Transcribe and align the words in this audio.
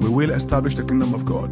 We 0.00 0.08
will 0.08 0.30
establish 0.30 0.74
the 0.76 0.84
kingdom 0.84 1.14
of 1.14 1.24
God 1.24 1.50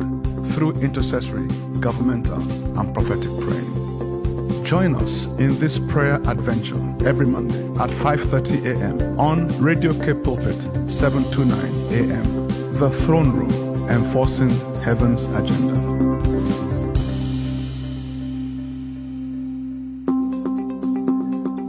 through 0.49 0.73
intercessory, 0.81 1.49
governmental, 1.81 2.41
and 2.79 2.93
prophetic 2.95 3.33
praying. 3.41 4.65
Join 4.65 4.95
us 4.97 5.27
in 5.39 5.59
this 5.59 5.79
prayer 5.79 6.15
adventure 6.27 6.79
every 7.07 7.27
Monday 7.27 7.63
at 7.83 7.91
5:30 7.91 8.65
a.m. 8.73 9.21
on 9.21 9.49
Radio 9.61 9.93
K 9.93 10.15
Pulpit 10.15 10.59
729 10.91 11.59
a.m. 11.93 12.49
The 12.79 12.91
Throne 12.91 13.31
Room, 13.33 13.53
enforcing 13.91 14.51
heaven's 14.81 15.25
agenda. 15.27 15.75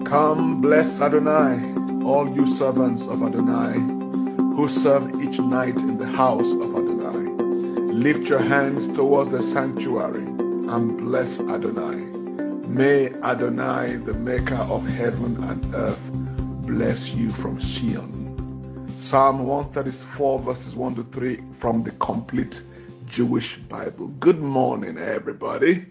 Come, 0.10 0.62
bless 0.62 1.02
Adonai, 1.02 1.60
all 2.06 2.30
you 2.34 2.46
servants 2.46 3.08
of 3.08 3.22
Adonai, 3.22 3.74
who 4.56 4.70
serve 4.70 5.22
each 5.22 5.40
night 5.40 5.76
in 5.82 5.98
the 5.98 6.08
house. 6.08 6.65
Lift 8.06 8.30
your 8.30 8.38
hands 8.38 8.86
towards 8.94 9.32
the 9.32 9.42
sanctuary 9.42 10.22
and 10.22 10.96
bless 10.96 11.40
Adonai. 11.40 11.96
May 12.68 13.10
Adonai, 13.24 13.96
the 13.96 14.14
maker 14.14 14.58
of 14.58 14.88
heaven 14.88 15.44
and 15.46 15.74
earth, 15.74 16.12
bless 16.68 17.16
you 17.16 17.32
from 17.32 17.58
Tziyon. 17.58 18.92
Psalm 18.92 19.48
134, 19.48 20.40
verses 20.42 20.76
1 20.76 20.94
to 20.94 21.04
3 21.06 21.40
from 21.54 21.82
the 21.82 21.90
complete 21.94 22.62
Jewish 23.08 23.58
Bible. 23.58 24.10
Good 24.20 24.40
morning, 24.40 25.00
everybody. 25.00 25.88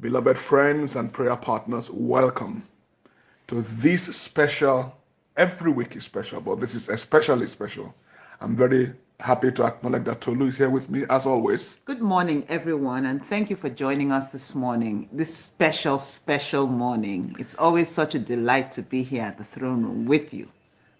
Beloved 0.00 0.38
friends 0.38 0.94
and 0.94 1.12
prayer 1.12 1.34
partners, 1.34 1.90
welcome 1.90 2.62
to 3.48 3.62
this 3.62 4.14
special. 4.16 4.96
Every 5.36 5.72
week 5.72 5.96
is 5.96 6.04
special, 6.04 6.40
but 6.40 6.60
this 6.60 6.76
is 6.76 6.88
especially 6.88 7.48
special. 7.48 7.92
I'm 8.40 8.54
very 8.54 8.92
happy 9.22 9.52
to 9.52 9.64
acknowledge 9.64 10.04
that 10.04 10.20
Tolu 10.20 10.46
is 10.46 10.58
here 10.58 10.68
with 10.68 10.90
me 10.90 11.04
as 11.08 11.26
always. 11.26 11.76
Good 11.84 12.02
morning, 12.02 12.44
everyone, 12.48 13.06
and 13.06 13.24
thank 13.26 13.50
you 13.50 13.56
for 13.56 13.70
joining 13.70 14.10
us 14.10 14.32
this 14.32 14.54
morning, 14.54 15.08
this 15.12 15.34
special, 15.34 15.98
special 15.98 16.66
morning. 16.66 17.36
It's 17.38 17.54
always 17.54 17.88
such 17.88 18.16
a 18.16 18.18
delight 18.18 18.72
to 18.72 18.82
be 18.82 19.04
here 19.04 19.22
at 19.22 19.38
the 19.38 19.44
throne 19.44 19.84
room 19.84 20.06
with 20.06 20.34
you. 20.34 20.48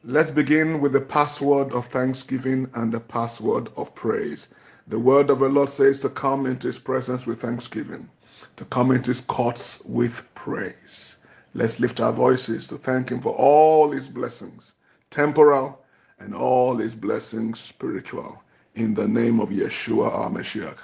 Let's 0.05 0.31
begin 0.31 0.81
with 0.81 0.93
the 0.93 1.01
password 1.01 1.73
of 1.73 1.87
thanksgiving 1.87 2.71
and 2.75 2.93
the 2.93 3.01
password 3.01 3.71
of 3.77 3.95
praise. 3.95 4.49
The 4.87 4.99
word 4.99 5.29
of 5.29 5.41
the 5.41 5.49
Lord 5.49 5.69
says 5.69 6.01
to 6.01 6.09
come 6.09 6.47
into 6.47 6.69
his 6.69 6.81
presence 6.81 7.27
with 7.27 7.43
thanksgiving, 7.43 8.09
to 8.57 8.65
come 8.67 8.93
into 8.93 9.11
his 9.11 9.21
courts 9.21 9.83
with 9.85 10.33
praise. 10.35 11.17
Let's 11.55 11.81
lift 11.81 12.01
our 12.01 12.13
voices 12.13 12.69
to 12.69 12.77
thank 12.77 13.11
him 13.11 13.21
for 13.21 13.35
all 13.35 13.91
his 13.91 14.07
blessings, 14.07 14.75
temporal 15.11 15.82
and 16.23 16.35
all 16.35 16.77
his 16.77 16.95
blessings 16.95 17.59
spiritual. 17.59 18.43
In 18.75 18.95
the 18.95 19.07
name 19.07 19.41
of 19.41 19.51
Yeshua 19.51 20.11
our 20.11 20.31
Mashiach. 20.31 20.79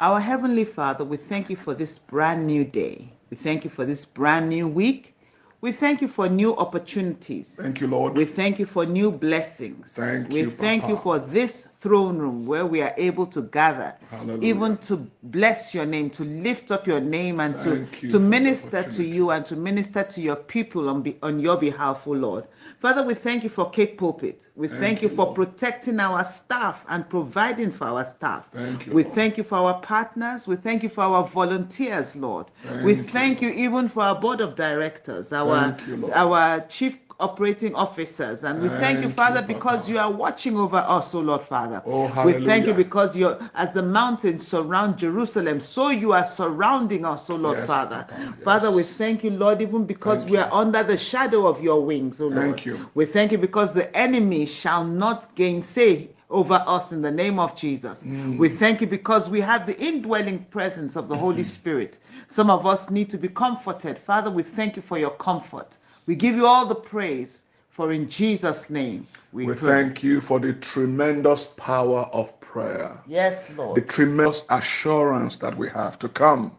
Our 0.00 0.20
Heavenly 0.20 0.64
Father, 0.64 1.04
we 1.04 1.16
thank 1.16 1.50
you 1.50 1.56
for 1.56 1.74
this 1.74 1.98
brand 1.98 2.46
new 2.46 2.64
day. 2.64 3.12
We 3.30 3.36
thank 3.36 3.64
you 3.64 3.70
for 3.70 3.84
this 3.84 4.04
brand 4.04 4.48
new 4.48 4.68
week. 4.68 5.14
We 5.60 5.72
thank 5.72 6.00
you 6.00 6.08
for 6.08 6.28
new 6.28 6.56
opportunities. 6.56 7.54
Thank 7.56 7.80
you, 7.80 7.88
Lord. 7.88 8.14
We 8.14 8.24
thank 8.24 8.58
you 8.58 8.66
for 8.66 8.86
new 8.86 9.10
blessings. 9.10 9.92
Thank 9.92 10.28
we 10.28 10.42
you, 10.42 10.50
thank 10.50 10.86
you 10.86 10.96
for 10.98 11.18
this 11.18 11.68
throne 11.86 12.18
room 12.18 12.46
where 12.46 12.66
we 12.66 12.82
are 12.82 12.92
able 12.96 13.26
to 13.26 13.42
gather, 13.42 13.94
Hallelujah. 14.10 14.42
even 14.42 14.76
to 14.78 14.96
bless 15.22 15.72
your 15.72 15.86
name, 15.86 16.10
to 16.10 16.24
lift 16.24 16.72
up 16.72 16.84
your 16.84 17.00
name, 17.00 17.38
and 17.38 17.54
to, 17.60 17.76
Thank 17.76 18.02
you 18.02 18.10
to 18.10 18.18
minister 18.18 18.82
to 18.82 19.04
you 19.04 19.30
and 19.30 19.44
to 19.44 19.54
minister 19.54 20.02
to 20.02 20.20
your 20.20 20.34
people 20.34 20.88
on, 20.88 21.02
be, 21.02 21.16
on 21.22 21.38
your 21.38 21.56
behalf, 21.56 22.04
O 22.06 22.10
Lord. 22.10 22.44
Father, 22.80 23.04
we 23.04 23.14
thank 23.14 23.44
you 23.44 23.50
for 23.50 23.70
Cape 23.70 23.98
Pulpit. 23.98 24.48
We 24.56 24.66
thank, 24.66 25.00
you, 25.00 25.08
you, 25.08 25.14
for 25.14 25.26
Lord. 25.26 25.36
protecting 25.36 26.00
our 26.00 26.24
staff 26.24 26.80
and 26.88 27.08
providing 27.08 27.70
for 27.70 27.84
our 27.86 28.04
staff. 28.04 28.44
Thank 28.52 28.86
you, 28.86 28.92
we 28.92 29.04
Lord. 29.04 29.14
thank 29.14 29.38
you 29.38 29.44
for 29.44 29.58
our 29.58 29.80
partners. 29.80 30.48
We 30.48 30.56
thank 30.56 30.82
you 30.82 30.88
for 30.88 31.02
our 31.02 31.24
volunteers, 31.28 32.16
Lord. 32.16 32.46
we 32.82 32.96
Thank 32.96 33.40
you, 33.42 33.48
you 33.50 33.66
even 33.66 33.88
for 33.88 34.02
our 34.02 34.20
board 34.20 34.40
of 34.40 34.56
directors, 34.56 35.32
our 35.32 35.76
you, 35.86 36.10
our 36.12 36.60
chief 36.62 37.05
operating 37.18 37.74
officers, 37.74 38.44
and 38.44 38.62
we 38.62 38.68
thank 38.68 39.02
you, 39.02 39.08
Father, 39.08 39.40
you, 39.40 39.46
because 39.46 39.88
you 39.88 39.98
are 39.98 40.10
watching 40.10 40.56
over 40.56 40.76
us, 40.76 41.14
O 41.14 41.20
Lord, 41.20 41.42
Father. 41.42 41.82
Oh, 41.86 42.24
we 42.24 42.44
thank 42.44 42.66
you 42.66 42.74
because 42.74 43.16
you're 43.16 43.38
as 43.54 43.72
the 43.72 43.82
mountains 43.82 44.46
surround 44.46 44.98
Jerusalem, 44.98 45.60
so 45.60 45.88
you 45.88 46.12
are 46.12 46.24
surrounding 46.24 47.04
us, 47.04 47.30
O 47.30 47.36
Lord, 47.36 47.58
Yes, 47.58 47.66
Father. 47.66 48.06
Yes. 48.10 48.32
Father, 48.44 48.70
we 48.70 48.82
thank 48.82 49.24
you, 49.24 49.30
Lord, 49.30 49.62
even 49.62 49.86
because 49.86 50.18
Thank 50.18 50.30
we 50.30 50.36
you. 50.36 50.44
are 50.44 50.52
under 50.52 50.82
the 50.82 50.98
shadow 50.98 51.46
of 51.46 51.62
your 51.62 51.82
wings, 51.82 52.20
O 52.20 52.28
Lord. 52.28 52.56
Thank 52.56 52.66
you. 52.66 52.90
We 52.94 53.06
thank 53.06 53.32
you 53.32 53.38
because 53.38 53.72
the 53.72 53.94
enemy 53.96 54.44
shall 54.44 54.84
not 54.84 55.34
gainsay 55.34 56.10
over 56.28 56.62
us 56.66 56.92
in 56.92 57.02
the 57.02 57.10
name 57.10 57.38
of 57.38 57.56
Jesus. 57.56 58.04
Mm. 58.04 58.36
We 58.36 58.48
thank 58.48 58.80
you 58.80 58.86
because 58.86 59.30
we 59.30 59.40
have 59.40 59.64
the 59.64 59.78
indwelling 59.78 60.44
presence 60.46 60.96
of 60.96 61.08
the 61.08 61.16
Holy. 61.16 61.44
Spirit. 61.56 61.98
Some 62.28 62.50
of 62.50 62.66
us 62.66 62.90
need 62.90 63.08
to 63.10 63.18
be 63.18 63.28
comforted. 63.28 63.98
Father, 63.98 64.30
we 64.30 64.42
thank 64.42 64.76
you 64.76 64.82
for 64.82 64.98
your 64.98 65.10
comfort. 65.10 65.78
We 66.06 66.14
give 66.14 66.36
you 66.36 66.46
all 66.46 66.66
the 66.66 66.74
praise, 66.74 67.42
for 67.70 67.92
in 67.92 68.08
Jesus' 68.08 68.70
name 68.70 69.08
we, 69.32 69.46
We 69.46 69.54
thank 69.54 70.04
you 70.04 70.20
for 70.20 70.38
the 70.38 70.52
tremendous 70.54 71.48
power 71.48 72.08
of 72.12 72.38
prayer. 72.40 72.96
Yes, 73.06 73.50
Lord. 73.56 73.76
the 73.76 73.86
tremendous 73.86 74.44
assurance 74.48 75.36
that 75.38 75.56
we 75.56 75.68
have 75.70 75.98
to 75.98 76.08
come. 76.08 76.52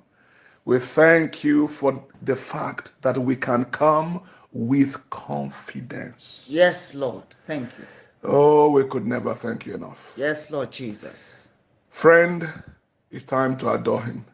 We 0.66 0.80
thank 0.80 1.46
you 1.46 1.70
for 1.70 2.04
the 2.22 2.36
fact 2.36 2.92
that 3.02 3.18
we 3.18 3.38
can 3.38 3.64
come 3.66 4.22
with 4.52 5.10
confidence. 5.10 6.44
Yes, 6.48 6.94
Lord. 6.94 7.24
Thank 7.46 7.70
you. 7.80 7.86
Oh, 8.26 8.72
we 8.72 8.86
could 8.86 9.08
never 9.08 9.34
thank 9.34 9.66
you 9.66 9.76
enough. 9.76 10.14
Yes, 10.18 10.52
Lord 10.52 10.72
Jesus. 10.72 11.52
Friend, 11.90 12.50
it's 13.12 13.24
time 13.24 13.56
to 13.58 13.72
adore 13.72 14.04
him. 14.04 14.26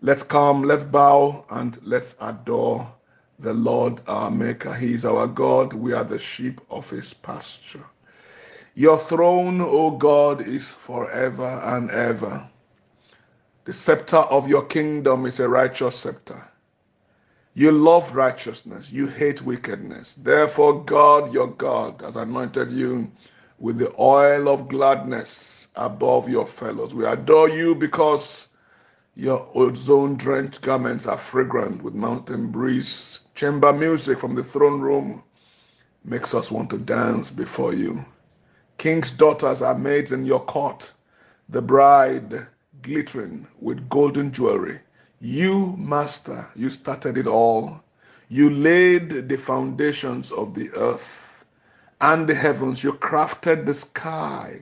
Let's 0.00 0.22
come, 0.22 0.62
let's 0.62 0.84
bow, 0.84 1.44
and 1.50 1.78
let's 1.82 2.16
adore 2.20 2.90
the 3.42 3.54
Lord 3.54 4.00
our 4.06 4.30
Maker. 4.30 4.72
He 4.74 4.94
is 4.94 5.04
our 5.04 5.26
God. 5.26 5.72
We 5.72 5.92
are 5.92 6.04
the 6.04 6.18
sheep 6.18 6.60
of 6.70 6.88
his 6.88 7.12
pasture. 7.12 7.84
Your 8.74 8.98
throne, 8.98 9.60
O 9.60 9.90
God, 9.90 10.40
is 10.40 10.70
forever 10.70 11.60
and 11.64 11.90
ever. 11.90 12.48
The 13.64 13.72
scepter 13.72 14.16
of 14.16 14.48
your 14.48 14.64
kingdom 14.64 15.26
is 15.26 15.40
a 15.40 15.48
righteous 15.48 15.96
scepter. 15.96 16.42
You 17.54 17.70
love 17.70 18.14
righteousness, 18.14 18.90
you 18.90 19.08
hate 19.08 19.42
wickedness. 19.42 20.14
Therefore, 20.14 20.82
God, 20.84 21.34
your 21.34 21.48
God, 21.48 22.00
has 22.00 22.16
anointed 22.16 22.72
you 22.72 23.12
with 23.58 23.78
the 23.78 23.94
oil 23.98 24.48
of 24.48 24.68
gladness 24.68 25.68
above 25.76 26.28
your 26.30 26.46
fellows. 26.46 26.94
We 26.94 27.04
adore 27.04 27.50
you 27.50 27.74
because 27.74 28.48
your 29.14 29.48
ozone 29.54 30.16
drenched 30.16 30.62
garments 30.62 31.06
are 31.06 31.18
fragrant 31.18 31.82
with 31.82 31.94
mountain 31.94 32.50
breeze. 32.50 33.21
Chamber 33.34 33.72
music 33.72 34.18
from 34.18 34.34
the 34.34 34.42
throne 34.42 34.80
room 34.80 35.22
makes 36.04 36.34
us 36.34 36.50
want 36.50 36.70
to 36.70 36.78
dance 36.78 37.30
before 37.30 37.72
you. 37.74 38.04
King's 38.78 39.12
daughters 39.12 39.62
are 39.62 39.78
maids 39.78 40.12
in 40.12 40.24
your 40.26 40.40
court, 40.40 40.92
the 41.48 41.62
bride 41.62 42.46
glittering 42.82 43.46
with 43.60 43.88
golden 43.88 44.32
jewelry. 44.32 44.80
You, 45.20 45.76
Master, 45.78 46.50
you 46.56 46.68
started 46.70 47.16
it 47.16 47.26
all. 47.26 47.82
You 48.28 48.50
laid 48.50 49.28
the 49.28 49.36
foundations 49.36 50.32
of 50.32 50.54
the 50.54 50.70
earth 50.72 51.44
and 52.00 52.28
the 52.28 52.34
heavens. 52.34 52.82
You 52.82 52.94
crafted 52.94 53.66
the 53.66 53.74
sky 53.74 54.58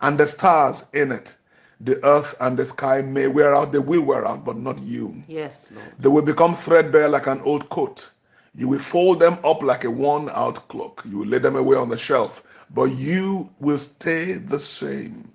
and 0.00 0.18
the 0.18 0.26
stars 0.26 0.86
in 0.92 1.12
it. 1.12 1.36
The 1.80 2.02
earth 2.04 2.34
and 2.40 2.56
the 2.56 2.64
sky 2.64 3.02
may 3.02 3.26
wear 3.26 3.54
out, 3.54 3.72
they 3.72 3.78
will 3.80 4.02
wear 4.02 4.26
out, 4.26 4.44
but 4.44 4.56
not 4.56 4.78
you. 4.80 5.22
Yes, 5.26 5.68
Lord. 5.74 5.86
They 5.98 6.08
will 6.08 6.22
become 6.22 6.54
threadbare 6.54 7.08
like 7.08 7.26
an 7.26 7.40
old 7.42 7.68
coat. 7.68 8.10
You 8.54 8.68
will 8.68 8.78
fold 8.78 9.20
them 9.20 9.38
up 9.44 9.62
like 9.62 9.84
a 9.84 9.90
worn 9.90 10.30
out 10.32 10.68
cloak. 10.68 11.02
You 11.08 11.18
will 11.18 11.26
lay 11.26 11.38
them 11.38 11.56
away 11.56 11.76
on 11.76 11.88
the 11.88 11.98
shelf, 11.98 12.44
but 12.70 12.84
you 12.84 13.50
will 13.58 13.78
stay 13.78 14.32
the 14.34 14.58
same. 14.58 15.30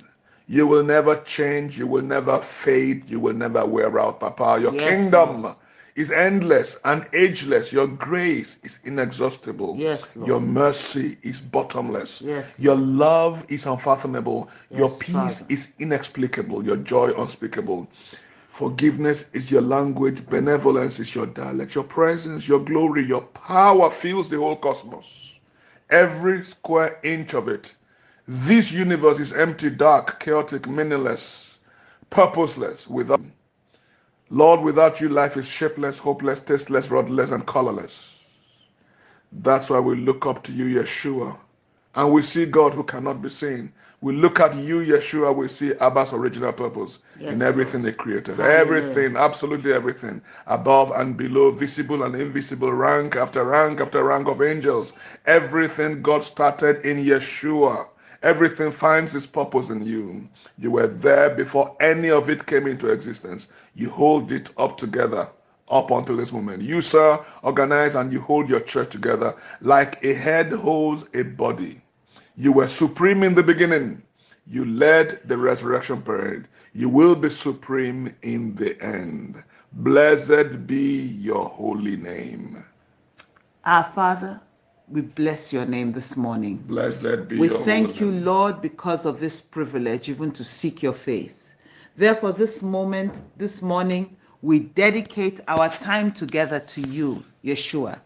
You 0.48 0.66
will 0.68 0.84
never 0.84 1.18
change. 1.18 1.78
You 1.78 1.86
will 1.86 2.02
never 2.02 2.38
fade. 2.40 3.06
You 3.10 3.20
will 3.20 3.34
never 3.36 3.66
wear 3.66 4.00
out, 4.00 4.20
Papa. 4.20 4.60
Your 4.62 4.74
Yes, 4.74 5.12
kingdom 5.12 5.56
is 5.96 6.12
endless 6.12 6.80
and 6.86 7.06
ageless. 7.14 7.72
Your 7.74 7.88
grace 7.88 8.58
is 8.64 8.80
inexhaustible. 8.86 9.76
Yes, 9.78 10.16
Lord. 10.16 10.28
Your 10.28 10.40
mercy 10.40 11.18
is 11.22 11.42
bottomless. 11.42 12.22
Yes. 12.22 12.56
Your 12.58 12.78
love 12.78 13.46
is 13.50 13.68
unfathomable. 13.68 14.50
Your 14.72 14.90
peace 14.90 15.40
Father. 15.42 15.46
is 15.50 15.74
inexplicable. 15.78 16.66
Your 16.66 16.78
joy 16.78 17.12
unspeakable. 17.12 17.88
Forgiveness 18.60 19.30
is 19.32 19.50
your 19.50 19.62
language. 19.62 20.26
Benevolence 20.26 21.00
is 21.00 21.16
your 21.16 21.28
dialect. 21.28 21.76
Your 21.76 21.86
presence, 21.86 22.46
your 22.46 22.60
glory, 22.60 23.06
your 23.06 23.22
power 23.22 23.90
fills 23.90 24.30
the 24.30 24.36
whole 24.36 24.58
cosmos. 24.58 25.40
Every 25.90 26.44
square 26.44 27.00
inch 27.02 27.34
of 27.34 27.48
it. 27.48 27.78
This 28.28 28.70
universe 28.74 29.22
is 29.22 29.32
empty, 29.32 29.70
dark, 29.70 30.20
chaotic, 30.20 30.68
meaningless, 30.68 31.58
purposeless, 32.10 32.86
without. 32.86 33.22
Lord, 34.30 34.60
without 34.60 35.02
you, 35.02 35.10
life 35.10 35.38
is 35.38 35.48
shapeless, 35.48 36.00
hopeless, 36.00 36.44
tasteless, 36.44 36.92
rudderless, 36.92 37.32
and 37.32 37.46
colorless. 37.48 38.20
That's 39.32 39.70
why 39.70 39.80
we 39.80 39.96
look 39.96 40.26
up 40.26 40.44
to 40.44 40.54
you, 40.54 40.82
Yeshua, 40.82 41.40
and 41.96 42.12
we 42.14 42.22
see 42.24 42.46
God 42.46 42.74
who 42.74 42.84
cannot 42.84 43.22
be 43.22 43.30
seen. 43.30 43.74
We 44.02 44.14
look 44.14 44.40
at 44.40 44.56
you, 44.56 44.80
Yeshua, 44.80 45.36
we 45.36 45.48
see 45.50 45.72
Abba's 45.72 46.14
original 46.14 46.54
purpose 46.54 47.00
Yes, 47.20 47.36
in 47.36 47.42
everything 47.42 47.82
they 47.82 47.92
created. 47.92 48.38
Hallelujah. 48.38 48.62
Everything, 48.62 49.18
absolutely 49.18 49.74
everything, 49.74 50.22
above 50.48 50.92
and 50.96 51.18
below, 51.18 51.52
visible 51.52 52.04
and 52.04 52.16
invisible, 52.16 52.72
rank 52.72 53.18
after 53.18 53.44
rank 53.44 53.82
after 53.82 54.04
rank 54.04 54.28
of 54.30 54.42
angels. 54.42 54.94
Everything 55.26 56.02
God 56.02 56.24
started 56.24 56.86
in 56.86 56.98
Yeshua. 56.98 57.88
Everything 58.24 58.72
finds 58.72 59.16
its 59.16 59.26
purpose 59.28 59.70
in 59.70 59.84
you. 59.86 60.30
You 60.58 60.72
were 60.72 60.88
there 60.88 61.30
before 61.36 61.76
any 61.82 62.10
of 62.10 62.30
it 62.30 62.46
came 62.46 62.68
into 62.68 62.90
existence. 62.90 63.50
You 63.76 63.90
hold 63.90 64.32
it 64.32 64.50
up 64.58 64.78
together 64.78 65.28
up 65.70 65.92
until 65.92 66.18
this 66.18 66.32
moment. 66.32 66.64
You, 66.64 66.82
sir, 66.82 67.24
organize 67.44 67.96
and 67.96 68.12
you 68.12 68.22
hold 68.22 68.50
your 68.50 68.62
church 68.62 68.90
together 68.92 69.36
like 69.62 70.04
a 70.04 70.14
head 70.14 70.52
holds 70.54 71.08
a 71.14 71.24
body. 71.24 71.82
You 72.40 72.54
were 72.54 72.68
supreme 72.68 73.24
in 73.24 73.36
the 73.36 73.44
beginning. 73.44 74.02
You 74.48 74.64
led 74.64 75.20
the 75.26 75.38
resurrection 75.38 76.02
parade. 76.02 76.48
You 76.72 76.88
will 76.88 77.14
be 77.14 77.30
supreme 77.30 78.16
in 78.22 78.56
the 78.56 78.82
end. 78.82 79.44
Blessed 79.74 80.66
be 80.66 81.02
your 81.02 81.50
holy 81.50 81.98
name. 81.98 82.64
Our 83.66 83.84
Father, 83.84 84.40
we 84.88 85.02
bless 85.02 85.52
your 85.52 85.66
name 85.66 85.92
this 85.92 86.16
morning. 86.16 86.64
Blessed 86.66 87.28
be 87.28 87.40
We 87.40 87.50
thank 87.50 88.00
you. 88.00 88.10
Lord, 88.10 88.62
because 88.62 89.06
of 89.06 89.20
this 89.20 89.42
privilege, 89.42 90.08
even 90.08 90.32
to 90.32 90.46
seek 90.46 90.82
your 90.82 90.94
face. 90.94 91.56
Therefore, 91.98 92.32
this 92.32 92.64
moment, 92.64 93.20
this 93.36 93.62
morning, 93.62 94.16
we 94.42 94.60
dedicate 94.60 95.42
our 95.50 95.68
time 95.68 96.14
together 96.14 96.62
to 96.62 96.82
you, 96.88 97.22
Yeshua. 97.44 98.00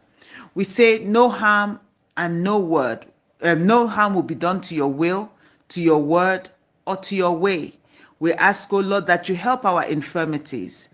We 0.55 0.63
say, 0.63 1.03
no 1.05 1.29
harm 1.29 1.79
and 2.17 2.43
no 2.43 2.57
word, 2.57 3.05
uh, 3.43 3.55
no 3.55 3.87
harm 3.87 4.15
will 4.15 4.23
be 4.23 4.35
done 4.35 4.61
to 4.61 4.75
your 4.75 4.87
will, 4.87 5.31
to 5.69 5.81
your 5.81 5.99
word, 6.01 6.49
or 6.87 6.97
to 6.97 7.15
your 7.15 7.35
way. 7.37 7.73
We 8.19 8.31
ask, 8.33 8.71
O 8.71 8.79
Lord, 8.79 9.07
that 9.07 9.27
you 9.27 9.35
help 9.35 9.65
our 9.65 9.83
infirmities, 9.83 10.89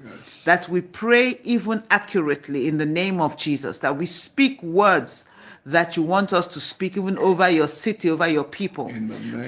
that 0.46 0.68
we 0.68 0.82
pray 0.82 1.36
even 1.44 1.84
accurately 1.92 2.68
in 2.68 2.78
the 2.78 2.86
name 2.86 3.22
of 3.22 3.38
Jesus, 3.38 3.80
that 3.80 3.98
we 3.98 4.08
speak 4.08 4.62
words 4.64 5.28
that 5.72 5.96
you 5.96 6.04
want 6.04 6.34
us 6.34 6.48
to 6.48 6.60
speak 6.60 6.98
even 6.98 7.18
over 7.18 7.48
your 7.50 7.68
city, 7.68 8.10
over 8.10 8.28
your 8.28 8.44
people. 8.44 8.92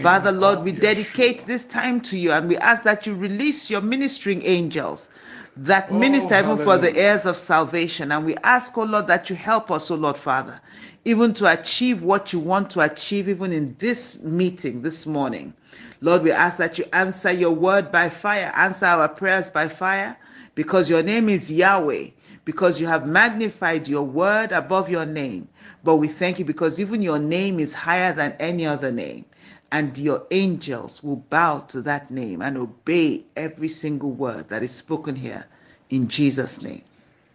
Father, 0.04 0.32
Lord, 0.32 0.64
we 0.64 0.72
Yeshua. 0.74 0.82
dedicate 0.82 1.46
this 1.48 1.66
time 1.66 2.00
to 2.02 2.18
you 2.18 2.32
and 2.32 2.48
we 2.48 2.58
ask 2.58 2.84
that 2.84 3.06
you 3.06 3.16
release 3.16 3.70
your 3.70 3.82
ministering 3.82 4.42
angels 4.46 5.10
that 5.58 5.88
Oh, 5.92 5.98
minister 5.98 6.40
even 6.40 6.58
for 6.58 6.78
the 6.78 6.96
heirs 6.96 7.26
of 7.26 7.38
salvation. 7.38 8.12
And 8.12 8.26
we 8.26 8.36
ask, 8.38 8.78
oh 8.78 8.84
Lord, 8.84 9.08
that 9.08 9.30
you 9.30 9.36
help 9.36 9.70
us, 9.72 9.92
oh 9.92 9.96
Lord, 9.96 10.18
Father, 10.18 10.60
even 11.06 11.34
to 11.34 11.52
achieve 11.52 12.04
what 12.04 12.32
you 12.32 12.40
want 12.40 12.70
to 12.72 12.82
achieve, 12.82 13.28
even 13.28 13.52
in 13.52 13.76
this 13.80 14.22
meeting 14.24 14.82
this 14.82 15.06
morning. 15.06 15.54
Lord, 16.02 16.24
we 16.24 16.32
ask 16.32 16.58
that 16.60 16.80
you 16.80 16.86
answer 16.94 17.32
your 17.32 17.52
word 17.52 17.92
by 17.92 18.10
fire, 18.10 18.52
answer 18.56 18.86
our 18.86 19.10
prayers 19.10 19.50
by 19.50 19.68
fire, 19.68 20.18
because 20.56 20.90
your 20.90 21.04
name 21.04 21.30
is 21.30 21.52
Yahweh, 21.52 22.08
because 22.46 22.82
you 22.82 22.88
have 22.88 23.06
magnified 23.08 23.88
your 23.88 24.04
word 24.04 24.52
above 24.52 24.90
your 24.90 25.06
name. 25.06 25.48
But 25.84 25.98
we 25.98 26.08
thank 26.08 26.40
you 26.40 26.46
because 26.46 26.80
even 26.80 27.02
your 27.02 27.20
name 27.20 27.60
is 27.60 27.74
higher 27.74 28.14
than 28.14 28.36
any 28.40 28.66
other 28.66 28.92
name. 28.92 29.26
And 29.72 29.98
your 29.98 30.26
angels 30.32 31.02
will 31.02 31.18
bow 31.30 31.60
to 31.70 31.82
that 31.84 32.12
name 32.12 32.42
and 32.42 32.58
obey 32.58 33.26
every 33.38 33.70
single 33.70 34.12
word 34.12 34.50
that 34.50 34.64
is 34.64 34.72
spoken 34.72 35.16
here 35.16 35.46
in 35.90 36.08
Jesus' 36.08 36.62
name. 36.62 36.82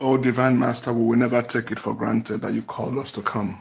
Oh, 0.00 0.18
Divine 0.18 0.58
Master, 0.58 0.92
we 0.92 1.04
will 1.04 1.16
never 1.16 1.40
take 1.40 1.70
it 1.70 1.78
for 1.78 1.94
granted 1.94 2.42
that 2.42 2.52
you 2.52 2.60
called 2.62 2.98
us 2.98 3.12
to 3.12 3.22
come. 3.22 3.58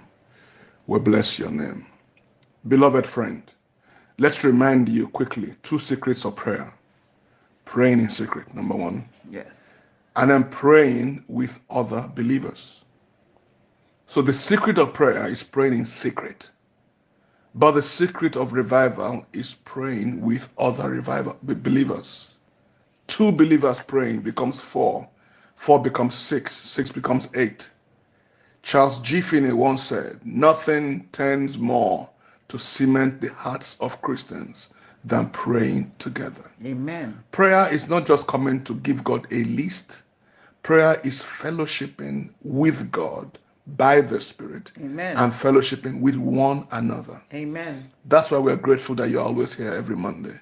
We 0.87 0.99
bless 0.99 1.39
your 1.39 1.51
name. 1.51 1.85
Beloved 2.67 3.05
friend, 3.07 3.41
let's 4.17 4.43
remind 4.43 4.89
you 4.89 5.07
quickly 5.07 5.55
two 5.63 5.79
secrets 5.79 6.25
of 6.25 6.35
prayer. 6.35 6.73
Praying 7.63 7.99
in 7.99 8.09
secret, 8.09 8.53
number 8.53 8.75
one, 8.75 9.07
Yes. 9.31 9.79
And 10.15 10.31
I'm 10.31 10.49
praying 10.49 11.25
with 11.27 11.59
other 11.69 12.09
believers. 12.13 12.85
So 14.07 14.21
the 14.21 14.33
secret 14.33 14.77
of 14.77 14.93
prayer 14.93 15.27
is 15.27 15.43
praying 15.43 15.73
in 15.73 15.85
secret. 15.85 16.51
But 17.53 17.71
the 17.71 17.81
secret 17.81 18.35
of 18.35 18.53
revival 18.53 19.25
is 19.33 19.55
praying 19.65 20.21
with 20.21 20.49
other 20.57 20.89
revival 20.89 21.37
believers. 21.41 22.33
Two 23.07 23.31
believers 23.31 23.79
praying 23.81 24.21
becomes 24.21 24.61
four. 24.61 25.07
Four 25.55 25.81
becomes 25.81 26.15
six. 26.15 26.53
Six 26.53 26.91
becomes 26.91 27.29
eight. 27.33 27.69
Charles 28.61 28.99
G. 28.99 29.21
Finney 29.21 29.53
once 29.53 29.83
said, 29.83 30.19
Nothing 30.25 31.07
tends 31.11 31.57
more 31.57 32.09
to 32.47 32.57
cement 32.57 33.21
the 33.21 33.31
hearts 33.31 33.77
of 33.79 34.01
Christians 34.01 34.69
than 35.03 35.29
praying 35.29 35.91
together. 35.99 36.51
Amen. 36.65 37.23
Prayer 37.31 37.71
is 37.71 37.87
not 37.89 38.07
just 38.07 38.27
coming 38.27 38.63
to 38.63 38.75
give 38.75 39.03
God 39.03 39.27
a 39.31 39.43
list, 39.43 40.04
prayer 40.65 40.99
is 41.03 41.21
fellowshipping 41.21 42.27
with 42.41 42.91
God 42.91 43.37
by 43.77 44.01
the 44.01 44.19
Spirit 44.19 44.71
Amen. 44.81 45.15
and 45.15 45.31
fellowshipping 45.31 46.01
with 46.01 46.15
one 46.15 46.67
another. 46.71 47.21
Amen. 47.31 47.91
That's 48.05 48.31
why 48.31 48.39
we're 48.39 48.55
grateful 48.55 48.95
that 48.95 49.11
you're 49.11 49.21
always 49.21 49.55
here 49.55 49.71
every 49.71 49.95
Monday. 49.95 50.33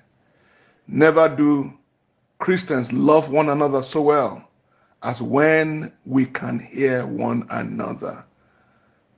Never 0.87 1.27
do 1.27 1.73
Christians 2.39 2.93
love 2.93 3.31
one 3.31 3.49
another 3.49 3.83
so 3.83 4.01
well 4.01 4.49
as 5.03 5.21
when 5.21 5.91
we 6.05 6.25
can 6.25 6.57
hear 6.57 7.05
one 7.05 7.45
another 7.49 8.23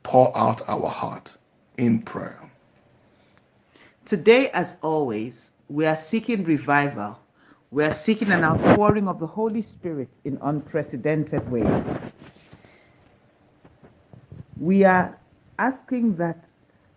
pour 0.02 0.36
out 0.36 0.68
our 0.68 0.90
heart 0.90 1.38
in 1.78 2.02
prayer. 2.02 2.50
Today, 4.06 4.50
as 4.56 4.80
always, 4.82 5.52
we 5.70 5.86
are 5.86 5.96
seeking 5.96 6.44
revival. 6.46 7.20
We 7.76 7.84
are 7.84 7.94
seeking 7.94 8.32
an 8.32 8.46
outpouring 8.46 9.10
of 9.10 9.20
the 9.20 9.28
Holy 9.28 9.62
Spirit 9.62 10.08
in 10.24 10.40
unprecedented 10.42 11.52
ways. 11.52 11.84
We 14.58 14.86
are 14.86 15.20
asking 15.60 16.16
that 16.16 16.46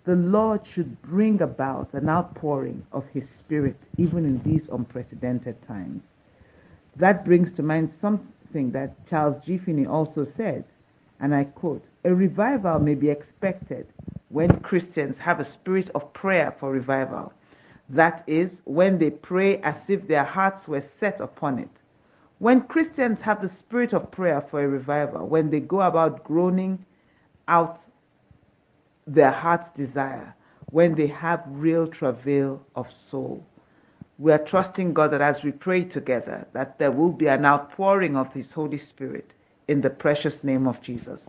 the 0.05 0.15
Lord 0.15 0.65
should 0.65 1.03
bring 1.03 1.43
about 1.43 1.93
an 1.95 2.09
outpouring 2.09 2.87
of 2.93 3.05
His 3.13 3.29
Spirit 3.29 3.75
even 3.97 4.25
in 4.25 4.41
these 4.45 4.69
unprecedented 4.71 5.57
times. 5.67 6.05
That 6.95 7.25
brings 7.25 7.53
to 7.57 7.65
mind 7.65 7.93
something 8.01 8.71
that 8.71 9.05
Charles 9.11 9.45
G. 9.45 9.59
Finney 9.59 9.87
also 9.87 10.29
said, 10.37 10.65
and 11.19 11.35
I 11.35 11.43
quote 11.43 11.85
A 12.05 12.15
revival 12.15 12.79
may 12.79 12.95
be 12.95 13.11
expected 13.11 13.89
when 14.29 14.61
Christians 14.61 15.19
have 15.19 15.41
a 15.41 15.53
spirit 15.53 15.91
of 15.97 16.13
prayer 16.13 16.55
for 16.61 16.71
revival. 16.71 17.33
That 17.89 18.25
is, 18.27 18.53
when 18.65 18.99
they 18.99 19.11
pray 19.11 19.59
as 19.63 19.77
if 19.89 20.07
their 20.07 20.25
hearts 20.25 20.69
were 20.69 20.85
set 21.01 21.21
upon 21.21 21.59
it. 21.59 21.71
When 22.39 22.63
Christians 22.63 23.21
have 23.23 23.41
the 23.43 23.49
spirit 23.49 23.93
of 23.93 24.11
prayer 24.11 24.41
for 24.51 24.63
a 24.63 24.69
revival, 24.69 25.27
when 25.27 25.51
they 25.51 25.61
go 25.61 25.81
about 25.81 26.23
groaning 26.25 26.85
out 27.49 27.81
their 29.07 29.31
heart's 29.31 29.71
desire, 29.77 30.35
when 30.71 30.95
they 30.95 31.07
have 31.07 31.43
real 31.49 31.87
travail 31.89 32.63
of 32.77 32.87
soul. 33.11 33.45
We 34.19 34.33
are 34.33 34.45
trusting 34.45 34.93
God 34.95 35.13
that 35.13 35.21
as 35.21 35.43
we 35.43 35.53
pray 35.53 35.85
together, 35.85 36.47
that 36.53 36.79
there 36.79 36.91
will 36.91 37.13
be 37.13 37.27
an 37.29 37.45
outpouring 37.45 38.17
of 38.17 38.33
His 38.33 38.53
Holy 38.53 38.79
Spirit 38.79 39.33
in 39.69 39.81
the 39.81 39.91
precious 39.91 40.43
name 40.43 40.67
of 40.67 40.81
Jesus. 40.83 41.21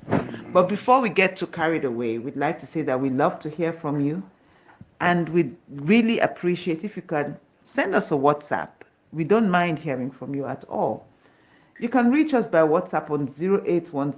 But 0.51 0.68
before 0.68 1.00
we 1.00 1.10
get 1.10 1.36
too 1.36 1.48
carried 1.48 1.86
away, 1.86 2.18
we'd 2.18 2.36
like 2.36 2.60
to 2.62 2.68
say 2.68 2.82
that 2.84 3.00
we 3.00 3.10
love 3.10 3.39
to 3.42 3.50
hear 3.50 3.74
from 3.74 4.01
you, 4.01 4.24
and 5.00 5.29
we'd 5.29 5.56
really 5.70 6.20
appreciate 6.20 6.84
if 6.84 6.96
you 6.96 7.01
can 7.01 7.38
send 7.63 7.96
us 7.96 8.12
a 8.12 8.15
WhatsApp. 8.15 8.70
We 9.12 9.24
don't 9.24 9.50
mind 9.50 9.79
hearing 9.79 10.12
from 10.12 10.36
you 10.36 10.46
at 10.46 10.63
all. 10.65 11.06
You 11.79 11.89
can 11.89 12.12
reach 12.12 12.34
us 12.34 12.48
by 12.48 12.62
WhatsApp 12.62 13.10
on 13.10 13.34
081 13.39 14.13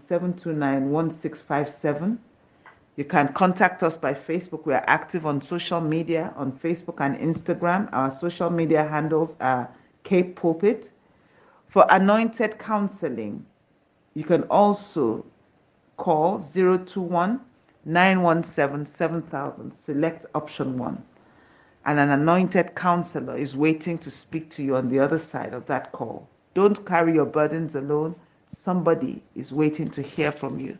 You 2.96 3.06
can 3.06 3.34
contact 3.34 3.84
us 3.84 3.98
by 3.98 4.14
Facebook. 4.14 4.66
We 4.66 4.74
are 4.74 4.84
active 4.88 5.26
on 5.26 5.42
social 5.42 5.80
media 5.80 6.34
on 6.36 6.52
Facebook 6.54 7.00
and 7.00 7.16
Instagram. 7.18 7.90
Our 7.94 8.18
social 8.20 8.50
media 8.50 8.84
handles 8.88 9.30
are 9.40 9.70
Cape 10.04 10.36
Pulpit. 10.36 10.92
For 11.70 11.86
anointed 11.90 12.58
counseling, 12.60 13.46
You 14.14 14.24
can 14.26 14.44
also 14.44 15.26
call 15.98 16.40
021 16.54 17.40
917 17.86 18.94
7000. 18.96 19.72
Select 19.86 20.26
option 20.36 20.78
1. 20.78 21.04
And 21.86 22.00
an 22.00 22.12
anointed 22.12 22.76
counselor 22.76 23.36
is 23.36 23.56
waiting 23.56 23.98
to 24.00 24.12
speak 24.12 24.52
to 24.56 24.64
you 24.64 24.76
on 24.76 24.90
the 24.90 25.00
other 25.00 25.18
side 25.18 25.54
of 25.54 25.66
that 25.68 25.92
call. 25.92 26.28
Don't 26.54 26.86
carry 26.86 27.14
your 27.14 27.26
burdens 27.26 27.76
alone. 27.76 28.16
Somebody 28.64 29.24
is 29.36 29.52
waiting 29.52 29.90
to 29.92 30.02
hear 30.02 30.32
from 30.32 30.60
you, 30.60 30.78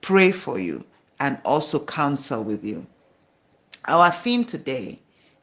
pray 0.00 0.32
for 0.32 0.58
you, 0.58 0.84
and 1.20 1.38
also 1.44 1.84
counsel 1.84 2.42
with 2.42 2.64
you. 2.64 2.86
Our 3.86 4.10
theme 4.10 4.44
today 4.44 4.98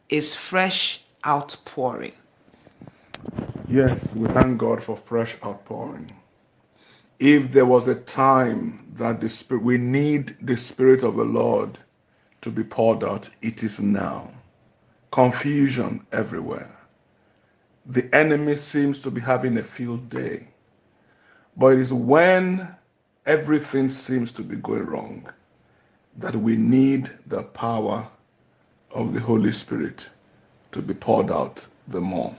is 0.10 0.36
fresh 0.36 1.02
outpouring. 1.26 2.14
Yes, 3.70 4.00
we 4.16 4.28
thank 4.30 4.58
God 4.58 4.84
for 4.84 4.96
fresh 4.96 5.38
outpouring. 5.46 6.10
If 7.20 7.52
there 7.52 7.66
was 7.66 7.88
a 7.88 7.96
time 7.96 8.86
that 8.94 9.22
the 9.22 9.30
spirit 9.30 9.64
we 9.64 9.78
need 9.78 10.38
the 10.42 10.58
spirit 10.58 11.04
of 11.04 11.16
the 11.18 11.26
Lord 11.26 11.80
to 12.42 12.52
be 12.52 12.64
poured 12.64 13.04
out, 13.04 13.30
it 13.42 13.64
is 13.64 13.80
now. 13.80 14.32
Confusion 15.12 16.06
everywhere. 16.12 16.76
The 17.86 18.14
enemy 18.16 18.56
seems 18.58 19.02
to 19.04 19.12
be 19.12 19.22
having 19.22 19.58
a 19.58 19.64
field 19.64 20.10
day. 20.10 20.50
But 21.58 21.74
it 21.74 21.80
is 21.80 21.94
when 21.94 22.76
everything 23.26 23.90
seems 23.90 24.32
to 24.34 24.44
be 24.44 24.58
going 24.58 24.86
wrong 24.86 25.30
that 26.18 26.36
we 26.36 26.58
need 26.58 27.12
the 27.28 27.44
power 27.44 28.08
of 28.92 29.14
the 29.14 29.20
Holy 29.22 29.52
Spirit 29.52 30.10
to 30.74 30.82
be 30.82 30.94
poured 30.94 31.32
out 31.32 31.68
the 31.88 32.02
more. 32.02 32.36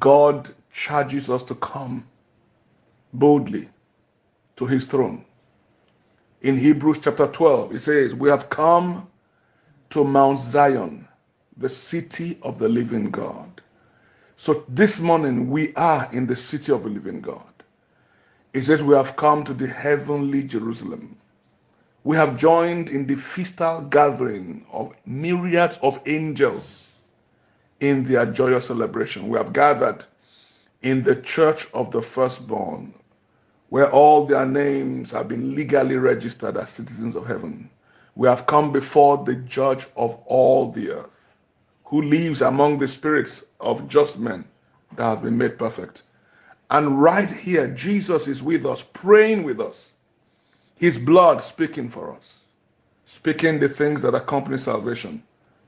God 0.00 0.50
charges 0.72 1.30
us 1.30 1.44
to 1.44 1.54
come 1.56 2.06
boldly 3.12 3.68
to 4.56 4.66
his 4.66 4.86
throne. 4.86 5.24
In 6.42 6.56
Hebrews 6.56 7.00
chapter 7.00 7.26
12, 7.26 7.74
it 7.74 7.80
says, 7.80 8.14
We 8.14 8.28
have 8.30 8.50
come 8.50 9.08
to 9.90 10.04
Mount 10.04 10.38
Zion, 10.38 11.08
the 11.56 11.68
city 11.68 12.38
of 12.42 12.58
the 12.58 12.68
living 12.68 13.10
God. 13.10 13.60
So 14.36 14.64
this 14.68 15.00
morning, 15.00 15.50
we 15.50 15.74
are 15.76 16.08
in 16.12 16.26
the 16.26 16.36
city 16.36 16.72
of 16.72 16.84
the 16.84 16.90
living 16.90 17.20
God. 17.20 17.44
It 18.54 18.62
says, 18.62 18.82
We 18.82 18.94
have 18.94 19.16
come 19.16 19.44
to 19.44 19.54
the 19.54 19.66
heavenly 19.68 20.42
Jerusalem. 20.44 21.16
We 22.04 22.16
have 22.16 22.38
joined 22.38 22.88
in 22.88 23.06
the 23.06 23.16
festal 23.16 23.82
gathering 23.82 24.66
of 24.72 24.92
myriads 25.06 25.78
of 25.82 26.00
angels 26.06 26.96
in 27.80 28.04
their 28.04 28.26
joyous 28.26 28.66
celebration. 28.68 29.28
We 29.28 29.38
have 29.38 29.52
gathered 29.52 30.04
in 30.82 31.02
the 31.02 31.16
church 31.16 31.68
of 31.74 31.92
the 31.92 32.02
firstborn, 32.02 32.94
where 33.72 33.90
all 33.90 34.26
their 34.26 34.44
names 34.44 35.10
have 35.10 35.28
been 35.28 35.54
legally 35.54 35.96
registered 35.96 36.58
as 36.58 36.68
citizens 36.68 37.16
of 37.16 37.26
heaven. 37.26 37.70
We 38.14 38.28
have 38.28 38.44
come 38.44 38.70
before 38.70 39.24
the 39.24 39.36
judge 39.36 39.86
of 39.96 40.20
all 40.26 40.70
the 40.70 40.90
earth, 40.90 41.24
who 41.84 42.02
lives 42.02 42.42
among 42.42 42.76
the 42.76 42.86
spirits 42.86 43.46
of 43.60 43.88
just 43.88 44.20
men 44.20 44.44
that 44.96 45.04
have 45.04 45.22
been 45.22 45.38
made 45.38 45.58
perfect. 45.58 46.02
And 46.70 47.00
right 47.00 47.30
here, 47.30 47.66
Jesus 47.66 48.28
is 48.28 48.42
with 48.42 48.66
us, 48.66 48.82
praying 48.82 49.42
with 49.42 49.58
us. 49.58 49.92
His 50.76 50.98
blood 50.98 51.40
speaking 51.40 51.88
for 51.88 52.14
us, 52.14 52.40
speaking 53.06 53.58
the 53.58 53.70
things 53.70 54.02
that 54.02 54.14
accompany 54.14 54.58
salvation, 54.58 55.22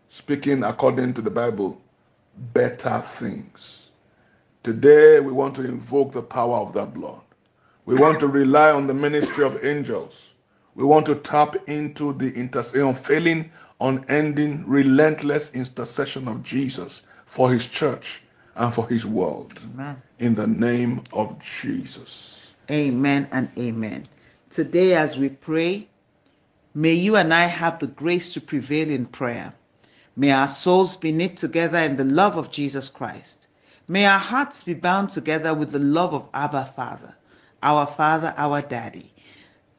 speaking 0.08 0.62
according 0.62 1.14
to 1.14 1.22
the 1.22 1.30
Bible, 1.30 1.80
better 2.52 2.98
things. 2.98 3.88
Today, 4.62 5.20
we 5.20 5.32
want 5.32 5.54
to 5.54 5.64
invoke 5.64 6.12
the 6.12 6.20
power 6.20 6.58
of 6.58 6.74
that 6.74 6.92
blood. 6.92 7.22
We 7.86 7.96
want 7.96 8.18
to 8.20 8.28
rely 8.28 8.70
on 8.70 8.86
the 8.86 8.94
ministry 8.94 9.44
of 9.44 9.62
angels. 9.62 10.32
We 10.74 10.84
want 10.84 11.04
to 11.04 11.16
tap 11.16 11.56
into 11.68 12.14
the 12.14 12.32
intercession, 12.32 12.88
unfailing, 12.88 13.50
unending, 13.78 14.64
relentless 14.66 15.52
intercession 15.52 16.26
of 16.26 16.42
Jesus 16.42 17.02
for 17.26 17.52
his 17.52 17.68
church 17.68 18.22
and 18.56 18.72
for 18.72 18.88
his 18.88 19.04
world. 19.04 19.60
Amen. 19.74 20.00
In 20.18 20.34
the 20.34 20.46
name 20.46 21.02
of 21.12 21.38
Jesus. 21.44 22.54
Amen 22.70 23.28
and 23.30 23.50
amen. 23.58 24.04
Today, 24.48 24.94
as 24.94 25.18
we 25.18 25.28
pray, 25.28 25.86
may 26.74 26.94
you 26.94 27.16
and 27.16 27.34
I 27.34 27.44
have 27.44 27.80
the 27.80 27.86
grace 27.86 28.32
to 28.32 28.40
prevail 28.40 28.88
in 28.88 29.04
prayer. 29.04 29.52
May 30.16 30.30
our 30.30 30.46
souls 30.46 30.96
be 30.96 31.12
knit 31.12 31.36
together 31.36 31.78
in 31.78 31.98
the 31.98 32.04
love 32.04 32.38
of 32.38 32.50
Jesus 32.50 32.88
Christ. 32.88 33.46
May 33.86 34.06
our 34.06 34.18
hearts 34.18 34.64
be 34.64 34.72
bound 34.72 35.10
together 35.10 35.52
with 35.52 35.72
the 35.72 35.78
love 35.78 36.14
of 36.14 36.28
Abba 36.32 36.72
Father 36.74 37.14
our 37.64 37.86
Father, 37.86 38.34
our 38.36 38.62
Daddy. 38.62 39.10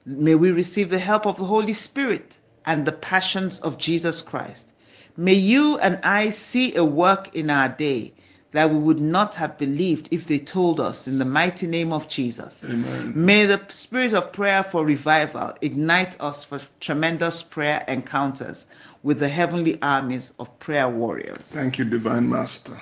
May 0.06 0.36
we 0.36 0.52
receive 0.52 0.90
the 0.90 1.00
help 1.00 1.26
of 1.26 1.38
the 1.38 1.46
Holy 1.46 1.74
Spirit 1.74 2.38
and 2.66 2.86
the 2.86 2.92
passions 2.92 3.62
of 3.62 3.78
Jesus 3.78 4.22
Christ. 4.22 4.72
May 5.16 5.36
you 5.36 5.78
and 5.78 6.00
I 6.04 6.32
see 6.32 6.76
a 6.76 6.84
work 6.84 7.34
in 7.34 7.50
our 7.50 7.70
day 7.70 8.14
that 8.52 8.70
we 8.70 8.80
would 8.80 9.00
not 9.00 9.36
have 9.36 9.58
believed 9.58 10.08
if 10.12 10.28
they 10.28 10.40
told 10.40 10.80
us 10.80 11.08
in 11.08 11.20
the 11.20 11.26
mighty 11.26 11.68
name 11.68 11.92
of 11.92 12.08
Jesus. 12.08 12.64
Amen. 12.64 13.14
May 13.16 13.46
the 13.46 13.62
spirit 13.70 14.14
of 14.14 14.32
prayer 14.32 14.64
for 14.64 14.86
revival 14.86 15.54
ignite 15.62 16.20
us 16.22 16.44
for 16.44 16.62
tremendous 16.80 17.44
prayer 17.44 17.84
encounters 17.88 18.68
with 19.04 19.20
the 19.20 19.30
heavenly 19.30 19.80
armies 19.82 20.34
of 20.40 20.58
prayer 20.60 20.90
warriors. 20.90 21.52
Thank 21.52 21.78
you, 21.78 21.86
Divine 21.86 22.30
Master. 22.30 22.74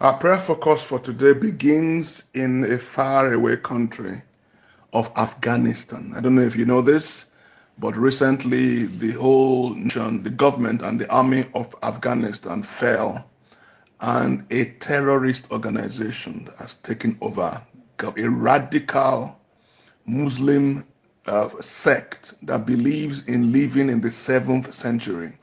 Our 0.00 0.14
prayer 0.14 0.38
focus 0.38 0.82
for 0.82 1.00
today 1.00 1.32
begins 1.32 2.24
in 2.32 2.64
a 2.64 2.78
faraway 2.78 3.56
country 3.56 4.22
of 4.92 5.12
Afghanistan. 5.16 6.12
I 6.16 6.20
don't 6.20 6.34
know 6.34 6.42
if 6.42 6.56
you 6.56 6.64
know 6.64 6.82
this, 6.82 7.28
but 7.78 7.96
recently 7.96 8.86
the 8.86 9.12
whole 9.12 9.74
nation, 9.74 10.22
the 10.22 10.30
government 10.30 10.82
and 10.82 11.00
the 11.00 11.10
army 11.10 11.46
of 11.54 11.74
Afghanistan 11.82 12.62
fell, 12.62 13.28
and 14.00 14.46
a 14.50 14.66
terrorist 14.80 15.50
organization 15.52 16.48
has 16.58 16.76
taken 16.76 17.18
over 17.20 17.60
a 18.00 18.28
radical 18.28 19.38
Muslim 20.06 20.86
uh, 21.26 21.48
sect 21.60 22.34
that 22.46 22.64
believes 22.64 23.22
in 23.24 23.52
living 23.52 23.90
in 23.90 24.00
the 24.00 24.10
seventh 24.10 24.72
century, 24.72 25.36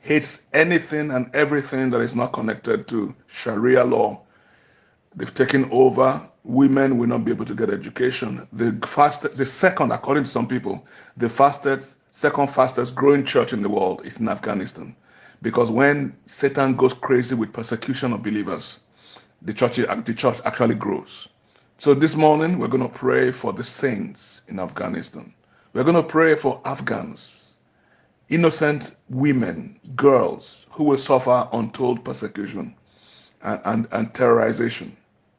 hates 0.00 0.46
anything 0.52 1.10
and 1.10 1.34
everything 1.34 1.90
that 1.90 2.00
is 2.00 2.14
not 2.14 2.32
connected 2.32 2.88
to 2.88 3.14
Sharia 3.26 3.84
law. 3.84 4.22
They've 5.14 5.34
taken 5.34 5.68
over 5.70 6.26
women 6.46 6.96
will 6.96 7.08
not 7.08 7.24
be 7.24 7.32
able 7.32 7.44
to 7.44 7.54
get 7.54 7.70
education. 7.70 8.46
The 8.52 8.72
fastest, 8.86 9.36
the 9.36 9.44
second, 9.44 9.90
according 9.90 10.24
to 10.24 10.30
some 10.30 10.46
people, 10.46 10.86
the 11.16 11.28
fastest, 11.28 11.96
second 12.12 12.48
fastest 12.48 12.94
growing 12.94 13.24
church 13.24 13.52
in 13.52 13.62
the 13.62 13.68
world 13.68 14.02
is 14.04 14.20
in 14.20 14.28
Afghanistan. 14.28 14.94
Because 15.42 15.70
when 15.70 16.16
Satan 16.26 16.76
goes 16.76 16.94
crazy 16.94 17.34
with 17.34 17.52
persecution 17.52 18.12
of 18.12 18.22
believers, 18.22 18.80
the 19.42 19.52
church, 19.52 19.76
the 19.76 20.14
church 20.16 20.38
actually 20.44 20.76
grows. 20.76 21.28
So 21.78 21.94
this 21.94 22.14
morning, 22.14 22.58
we're 22.58 22.68
going 22.68 22.88
to 22.88 22.94
pray 22.94 23.32
for 23.32 23.52
the 23.52 23.64
saints 23.64 24.42
in 24.48 24.60
Afghanistan. 24.60 25.34
We're 25.72 25.84
going 25.84 25.96
to 25.96 26.02
pray 26.02 26.36
for 26.36 26.60
Afghans, 26.64 27.56
innocent 28.28 28.96
women, 29.10 29.78
girls 29.94 30.66
who 30.70 30.84
will 30.84 30.96
suffer 30.96 31.48
untold 31.52 32.04
persecution 32.04 32.74
and, 33.42 33.60
and, 33.64 33.88
and 33.92 34.14
terrorization 34.14 34.92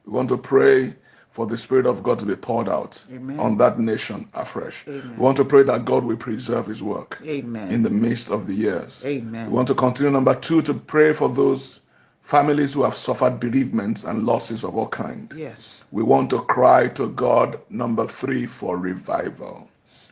we 0.08 0.14
want 0.14 0.30
to 0.30 0.38
pray 0.38 0.96
for 1.30 1.46
the 1.46 1.58
Spirit 1.58 1.86
of 1.86 2.02
God 2.02 2.18
to 2.20 2.26
be 2.26 2.36
poured 2.36 2.70
out 2.70 3.04
Amen. 3.12 3.40
on 3.40 3.58
that 3.58 3.78
nation 3.78 4.28
afresh. 4.34 4.86
Amen. 4.88 5.18
We 5.18 5.24
want 5.24 5.38
to 5.38 5.46
pray 5.46 5.64
that 5.64 5.84
God 5.86 6.06
will 6.06 6.16
preserve 6.16 6.66
His 6.66 6.82
work 6.82 7.22
Amen. 7.26 7.70
in 7.70 7.84
the 7.84 7.90
midst 7.90 8.30
of 8.30 8.48
the 8.48 8.54
years. 8.54 9.04
Amen. 9.06 9.48
We 9.50 9.54
want 9.56 9.68
to 9.68 9.76
continue, 9.76 10.12
number 10.12 10.34
two, 10.34 10.62
to 10.64 10.74
pray 10.74 11.14
for 11.14 11.28
those 11.28 11.82
families 12.22 12.74
who 12.74 12.84
have 12.84 12.96
suffered 12.96 13.40
bereavements 13.40 14.06
and 14.06 14.26
losses 14.26 14.64
of 14.64 14.76
all 14.76 14.88
kind. 14.88 15.32
Yes. 15.36 15.86
We 15.92 16.04
want 16.04 16.30
to 16.30 16.42
cry 16.44 16.88
to 16.90 17.10
God, 17.10 17.60
number 17.70 18.06
three, 18.06 18.46
for 18.46 18.78
revival. 18.78 19.70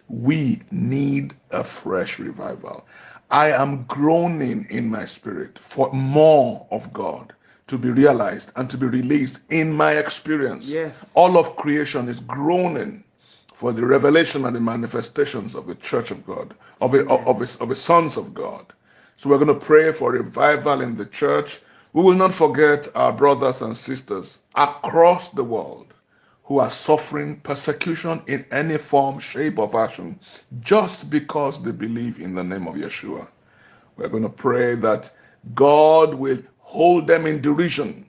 We 0.09 0.61
need 0.71 1.33
a 1.51 1.63
fresh 1.63 2.19
revival. 2.19 2.85
I 3.31 3.51
am 3.51 3.85
groaning 3.85 4.67
in 4.69 4.89
my 4.89 5.05
spirit 5.05 5.57
for 5.57 5.91
more 5.93 6.67
of 6.69 6.93
God 6.93 7.33
to 7.67 7.77
be 7.77 7.89
realized 7.89 8.51
and 8.55 8.69
to 8.69 8.77
be 8.77 8.85
released 8.85 9.41
in 9.49 9.73
my 9.73 9.93
experience. 9.93 10.67
Yes. 10.67 11.13
All 11.15 11.37
of 11.37 11.55
creation 11.55 12.07
is 12.07 12.19
groaning 12.19 13.03
for 13.53 13.71
the 13.71 13.85
revelation 13.85 14.45
and 14.45 14.55
the 14.55 14.59
manifestations 14.59 15.55
of 15.55 15.65
the 15.65 15.75
church 15.75 16.11
of 16.11 16.25
God, 16.25 16.53
of 16.81 16.91
the, 16.91 17.07
of, 17.07 17.27
of 17.61 17.69
the 17.69 17.75
sons 17.75 18.17
of 18.17 18.33
God. 18.33 18.65
So 19.17 19.29
we're 19.29 19.39
going 19.39 19.59
to 19.59 19.65
pray 19.65 19.91
for 19.91 20.11
revival 20.11 20.81
in 20.81 20.97
the 20.97 21.05
church. 21.05 21.61
We 21.93 22.03
will 22.03 22.13
not 22.13 22.33
forget 22.33 22.87
our 22.95 23.13
brothers 23.13 23.61
and 23.61 23.77
sisters 23.77 24.41
across 24.55 25.29
the 25.29 25.43
world 25.43 25.93
who 26.43 26.59
are 26.59 26.69
suffering 26.69 27.37
persecution 27.37 28.21
in 28.27 28.45
any 28.51 28.77
form, 28.77 29.19
shape, 29.19 29.57
or 29.57 29.67
fashion 29.67 30.19
just 30.59 31.09
because 31.09 31.63
they 31.63 31.71
believe 31.71 32.19
in 32.19 32.35
the 32.35 32.43
name 32.43 32.67
of 32.67 32.75
Yeshua. 32.75 33.27
We're 33.97 34.09
going 34.09 34.23
to 34.23 34.29
pray 34.29 34.75
that 34.75 35.11
God 35.55 36.13
will 36.13 36.41
hold 36.65 37.07
them 37.07 37.25
in 37.25 37.41
derision. 37.41 38.05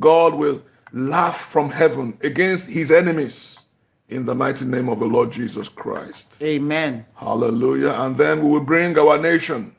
God 0.00 0.34
will 0.34 0.60
laugh 0.92 1.40
from 1.40 1.70
heaven 1.70 2.18
against 2.22 2.68
his 2.68 2.90
enemies 2.90 3.60
in 4.08 4.26
the 4.26 4.34
mighty 4.34 4.64
name 4.64 4.88
of 4.88 4.98
the 4.98 5.06
Lord 5.06 5.30
Jesus 5.30 5.68
Christ. 5.68 6.36
Amen. 6.42 7.06
Hallelujah. 7.14 7.92
And 7.92 8.16
then 8.16 8.42
we 8.42 8.50
will 8.50 8.60
bring 8.60 8.98
our 8.98 9.16
nation, 9.16 9.74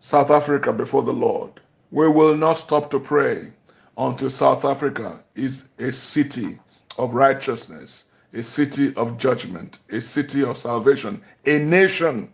South 0.00 0.30
Africa, 0.30 0.72
before 0.72 1.02
the 1.02 1.12
Lord. 1.12 1.60
We 1.90 2.08
will 2.08 2.34
not 2.36 2.54
stop 2.54 2.90
to 2.90 2.98
pray 2.98 3.52
until 3.96 4.30
South 4.30 4.64
Africa 4.64 5.20
is 5.36 5.66
a 5.78 5.92
city 5.92 6.58
of 6.98 7.14
righteousness, 7.14 8.04
a 8.32 8.42
city 8.42 8.94
of 8.96 9.18
judgment, 9.18 9.78
a 9.90 10.00
city 10.00 10.42
of 10.42 10.58
salvation, 10.58 11.22
a 11.46 11.58
nation 11.58 12.32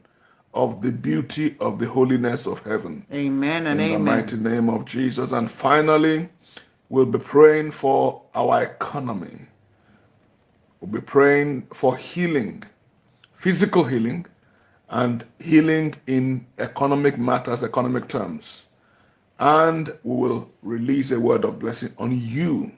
of 0.55 0.81
the 0.81 0.93
beauty 0.93 1.57
of 1.61 1.79
the 1.79 1.87
holiness 1.87 2.47
of 2.47 2.63
heaven. 2.63 3.05
Amen 3.13 3.67
and 3.67 3.81
in 3.81 3.87
amen. 3.87 3.99
In 3.99 4.05
the 4.05 4.11
mighty 4.11 4.37
name 4.37 4.69
of 4.71 4.85
Jesus. 4.85 5.33
And 5.33 5.51
finally, 5.51 6.29
we'll 6.89 7.07
be 7.07 7.19
praying 7.19 7.73
for 7.73 8.23
our 8.35 8.63
economy. 8.63 9.41
We'll 10.81 10.93
be 10.93 11.01
praying 11.01 11.67
for 11.75 11.97
healing, 11.97 12.63
physical 13.35 13.85
healing, 13.85 14.27
and 14.91 15.25
healing 15.41 15.95
in 16.07 16.47
economic 16.59 17.19
matters, 17.19 17.65
economic 17.65 18.09
terms. 18.09 18.67
And 19.41 19.89
we 20.05 20.17
will 20.17 20.53
release 20.63 21.11
a 21.11 21.19
word 21.19 21.45
of 21.45 21.59
blessing 21.59 21.93
on 21.99 22.17
you, 22.17 22.73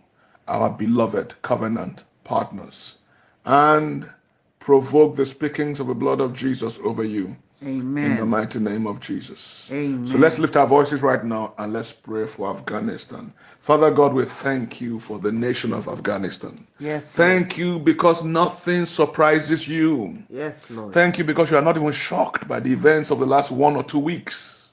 our 0.48 0.70
beloved 0.70 1.34
covenant 1.42 2.04
partners, 2.24 2.96
and 3.44 4.08
provoke 4.60 5.16
the 5.16 5.26
speakings 5.26 5.78
of 5.78 5.88
the 5.88 5.94
blood 5.94 6.20
of 6.20 6.32
Jesus 6.32 6.78
over 6.82 7.04
you 7.04 7.36
in 7.60 8.16
the 8.16 8.26
mighty 8.26 8.58
name 8.58 8.86
of 8.86 9.00
Jesus. 9.00 9.70
Amen. 9.72 10.04
So 10.06 10.18
let's 10.18 10.38
lift 10.38 10.56
our 10.56 10.66
voices 10.66 11.02
right 11.02 11.24
now 11.24 11.54
and 11.58 11.72
let's 11.72 11.92
pray 11.92 12.26
for 12.26 12.54
Afghanistan. 12.54 13.32
Father 13.60 13.90
God, 13.90 14.12
we 14.12 14.24
thank 14.24 14.80
you 14.80 15.00
for 15.00 15.18
the 15.18 15.32
nation 15.32 15.72
of 15.72 15.88
Afghanistan. 15.88 16.66
Yes. 16.78 17.12
Thank 17.12 17.56
you 17.58 17.78
because 17.78 18.22
nothing 18.22 18.86
surprises 18.86 19.66
you. 19.66 20.22
Yes, 20.28 20.70
Lord. 20.70 20.92
Thank 20.92 21.18
you 21.18 21.24
because 21.24 21.50
you 21.50 21.56
are 21.56 21.62
not 21.62 21.76
even 21.76 21.92
shocked 21.92 22.46
by 22.46 22.60
the 22.60 22.72
events 22.72 23.10
of 23.10 23.18
the 23.18 23.26
last 23.26 23.50
one 23.50 23.74
or 23.74 23.82
two 23.82 23.98
weeks. 23.98 24.70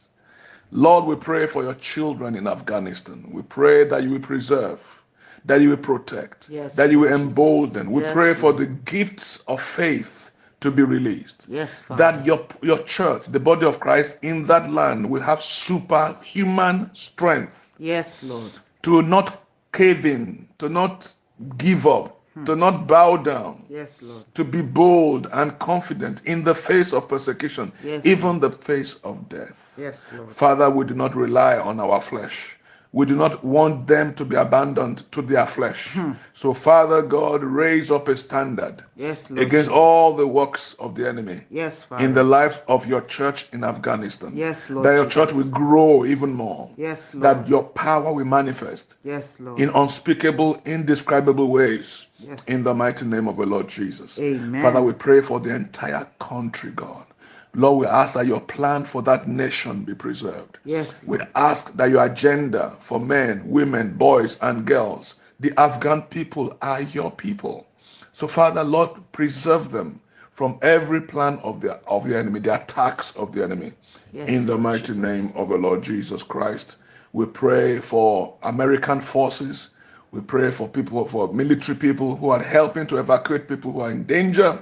Lord, 0.72 1.06
we 1.06 1.16
pray 1.16 1.48
for 1.48 1.63
your 1.63 1.75
children 1.75 2.36
in 2.36 2.48
Afghanistan. 2.48 3.28
We 3.32 3.44
pray 3.44 3.84
that 3.86 4.04
you 4.04 4.12
will 4.12 4.20
preserve, 4.20 5.02
that 5.46 5.62
you 5.62 5.70
will 5.70 5.78
protect, 5.78 6.50
Yes, 6.50 6.75
that 6.75 6.92
you 6.92 7.00
will 7.00 7.10
Lord 7.10 7.22
embolden. 7.22 7.92
We 7.92 8.02
Yes, 8.02 8.13
pray 8.13 8.34
for 8.34 8.54
the 8.54 8.66
gifts 8.66 9.42
of 9.48 9.62
faith 9.62 10.23
to 10.63 10.72
be 10.72 10.82
released 10.82 11.46
yes, 11.50 11.82
Father. 11.82 11.98
that 12.03 12.25
your 12.25 12.39
your 12.62 12.82
church, 12.84 13.24
the 13.27 13.39
body 13.39 13.65
of 13.65 13.79
Christ 13.79 14.17
in 14.22 14.46
that 14.48 14.72
land, 14.72 15.10
will 15.10 15.22
have 15.22 15.41
superhuman 15.43 16.89
strength 16.96 17.70
yes, 17.77 18.24
Lord. 18.24 18.51
to 18.84 19.01
not 19.01 19.43
cave 19.74 20.05
in, 20.05 20.48
to 20.60 20.70
not 20.70 21.12
give 21.58 21.86
up, 21.86 22.22
hmm. 22.34 22.46
to 22.46 22.55
not 22.55 22.88
bow 22.88 23.17
down, 23.17 23.65
Yes, 23.70 24.01
Lord. 24.01 24.24
to 24.36 24.43
be 24.46 24.62
bold 24.62 25.27
and 25.34 25.58
confident 25.60 26.24
in 26.25 26.43
the 26.43 26.55
face 26.55 26.93
of 26.93 27.10
persecution, 27.10 27.72
Yes, 27.84 28.05
even 28.05 28.39
the 28.39 28.51
face 28.51 28.96
of 29.03 29.27
death. 29.29 29.58
Yes, 29.77 30.08
Lord. 30.15 30.32
Father, 30.32 30.70
we 30.70 30.86
do 30.86 30.93
not 30.93 31.15
rely 31.15 31.58
on 31.58 31.79
our 31.79 32.00
flesh. 32.01 32.58
We 32.94 33.08
do 33.08 33.16
not 33.16 33.44
want 33.44 33.88
them 33.88 34.14
to 34.14 34.24
be 34.24 34.36
abandoned 34.36 35.12
to 35.14 35.24
their 35.24 35.48
flesh. 35.48 35.94
Hmm. 35.94 36.12
So, 36.32 36.54
Father 36.54 37.02
God, 37.02 37.44
raise 37.44 37.90
up 37.90 38.08
a 38.08 38.16
standard 38.16 38.84
Yes, 38.96 39.32
Lord. 39.32 39.48
against 39.48 39.72
all 39.72 40.16
the 40.16 40.28
works 40.28 40.76
of 40.80 40.94
the 40.94 41.10
enemy 41.10 41.42
Yes, 41.50 41.84
Father. 41.84 42.06
in 42.06 42.14
the 42.14 42.24
life 42.24 42.62
of 42.68 42.86
your 42.86 43.02
church 43.02 43.48
in 43.52 43.64
Afghanistan. 43.64 44.34
Yes, 44.36 44.70
Lord 44.70 44.86
That 44.86 44.94
your 44.94 45.08
church 45.08 45.34
will 45.34 45.50
grow 45.50 46.06
even 46.06 46.34
more. 46.36 46.70
Yes, 46.78 47.16
Lord. 47.16 47.24
That 47.24 47.50
your 47.50 47.64
power 47.64 48.14
will 48.14 48.26
manifest 48.26 48.98
yes, 49.04 49.40
Lord. 49.40 49.60
in 49.60 49.70
unspeakable, 49.70 50.62
indescribable 50.66 51.48
ways. 51.48 52.08
Yes. 52.20 52.46
In 52.46 52.64
the 52.64 52.76
mighty 52.76 53.06
name 53.06 53.28
of 53.28 53.38
the 53.38 53.46
Lord 53.48 53.68
Jesus. 53.68 54.20
Amen. 54.20 54.62
Father, 54.62 54.82
we 54.82 54.94
pray 54.94 55.20
for 55.20 55.40
the 55.40 55.54
entire 55.54 56.08
country, 56.20 56.72
God. 56.76 57.06
Lord, 57.55 57.79
we 57.81 57.86
ask 57.88 58.15
that 58.15 58.25
your 58.27 58.41
plan 58.41 58.83
for 58.83 59.01
that 59.03 59.27
nation 59.27 59.83
be 59.83 59.93
preserved. 59.93 60.57
yes, 60.65 61.03
We 61.05 61.19
ask 61.36 61.74
that 61.75 61.89
your 61.91 62.05
agenda 62.05 62.75
for 62.79 63.00
men, 63.00 63.43
women, 63.45 63.93
boys, 63.93 64.38
and 64.41 64.65
girls, 64.65 65.15
the 65.39 65.53
Afghan 65.60 66.03
people 66.03 66.57
are 66.62 66.81
your 66.81 67.11
people. 67.11 67.68
So, 68.11 68.27
Father, 68.27 68.63
Lord, 68.63 68.92
preserve 69.11 69.72
them 69.72 70.00
from 70.31 70.57
every 70.63 71.01
plan 71.01 71.39
of 71.44 71.61
the 71.61 71.74
of 71.87 72.07
the 72.07 72.18
enemy, 72.18 72.39
the 72.39 72.55
attacks 72.55 73.16
of 73.16 73.33
the 73.33 73.44
enemy. 73.44 73.74
Yes, 74.13 74.29
In 74.29 74.46
the 74.46 74.53
Lord 74.53 74.61
mighty 74.63 74.94
Jesus. 74.94 74.98
name 74.98 75.31
of 75.35 75.50
the 75.50 75.57
Lord 75.57 75.83
Jesus 75.83 76.24
Christ, 76.24 76.77
we 77.13 77.25
pray 77.27 77.79
for 77.79 78.35
American 78.44 79.00
forces. 79.00 79.72
We 80.11 80.22
pray 80.22 80.51
for 80.51 80.68
people, 80.68 81.05
for 81.07 81.33
military 81.33 81.77
people 81.77 82.16
who 82.16 82.29
are 82.29 82.42
helping 82.42 82.87
to 82.87 82.98
evacuate 83.00 83.48
people 83.48 83.72
who 83.72 83.81
are 83.81 83.92
in 83.92 84.03
danger. 84.05 84.61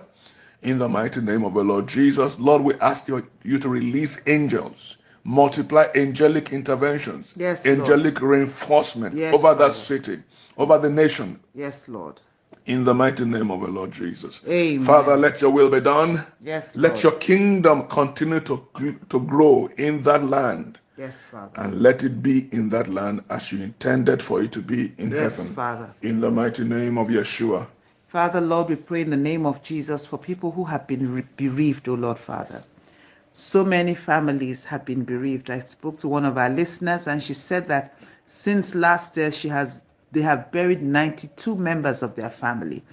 In 0.64 0.78
the 0.78 0.88
mighty 0.88 1.22
name 1.22 1.44
of 1.44 1.56
the 1.56 1.64
Lord 1.64 1.88
Jesus, 1.88 2.38
Lord, 2.40 2.62
we 2.62 2.76
ask 2.76 3.08
you, 3.08 3.28
you 3.44 3.58
to 3.58 3.68
release 3.70 4.20
angels, 4.28 4.98
multiply 5.24 5.88
angelic 5.96 6.52
interventions, 6.54 7.34
Yes, 7.36 7.66
Lord. 7.66 7.80
angelic 7.80 8.22
reinforcement 8.22 9.16
Yes, 9.16 9.34
over 9.34 9.56
that 9.56 9.74
city, 9.74 10.20
over 10.58 10.78
the 10.78 10.90
nation, 10.90 11.40
Yes, 11.56 11.88
Lord. 11.88 12.20
in 12.68 12.84
the 12.84 12.94
mighty 12.94 13.26
name 13.26 13.50
of 13.50 13.62
the 13.62 13.70
Lord 13.70 13.92
Jesus. 13.92 14.44
Amen. 14.48 14.86
Father, 14.86 15.18
let 15.18 15.42
your 15.42 15.50
will 15.50 15.70
be 15.72 15.80
done. 15.80 16.24
Yes, 16.44 16.76
Let 16.76 16.92
Lord. 16.92 17.04
your 17.04 17.14
kingdom 17.14 17.88
continue 17.88 18.40
to, 18.42 18.64
to 19.10 19.20
grow 19.20 19.68
in 19.78 20.04
that 20.04 20.24
land. 20.26 20.78
Yes, 20.96 21.24
Father. 21.24 21.60
And 21.60 21.82
let 21.82 22.04
it 22.04 22.22
be 22.22 22.48
in 22.52 22.70
that 22.70 22.88
land 22.88 23.24
as 23.32 23.52
you 23.52 23.64
intended 23.64 24.22
for 24.22 24.44
it 24.44 24.52
to 24.52 24.62
be 24.62 24.94
in 25.00 25.10
heaven. 25.10 25.24
Yes, 25.24 25.38
heaven. 25.38 25.54
Father. 25.56 25.94
In 26.04 26.22
the 26.22 26.30
mighty 26.30 26.64
name 26.64 27.00
of 27.00 27.08
Yeshua. 27.08 27.68
Father, 28.12 28.42
Lord, 28.42 28.68
we 28.68 28.76
pray 28.76 29.00
in 29.00 29.10
the 29.10 29.16
name 29.16 29.46
of 29.46 29.64
Jesus 29.64 30.06
for 30.06 30.18
people 30.18 30.52
who 30.52 30.66
have 30.66 30.86
been 30.86 31.14
re- 31.14 31.24
bereaved, 31.38 31.88
O 31.88 31.94
Lord, 31.94 32.20
Father. 32.20 32.62
So 33.32 33.64
many 33.64 33.96
families 33.96 34.66
have 34.66 34.84
been 34.84 35.06
bereaved. 35.06 35.50
I 35.50 35.62
spoke 35.62 35.98
to 36.00 36.10
one 36.10 36.26
of 36.26 36.38
our 36.38 36.50
listeners 36.50 37.08
and 37.08 37.24
she 37.24 37.34
said 37.34 37.70
that 37.70 37.98
since 38.26 38.76
last 38.76 39.16
year 39.16 39.32
she 39.32 39.48
has 39.48 39.84
they 40.12 40.20
have 40.24 40.52
buried 40.52 40.84
92 40.84 41.56
members 41.56 42.04
of 42.04 42.16
their 42.16 42.30
family. 42.30 42.84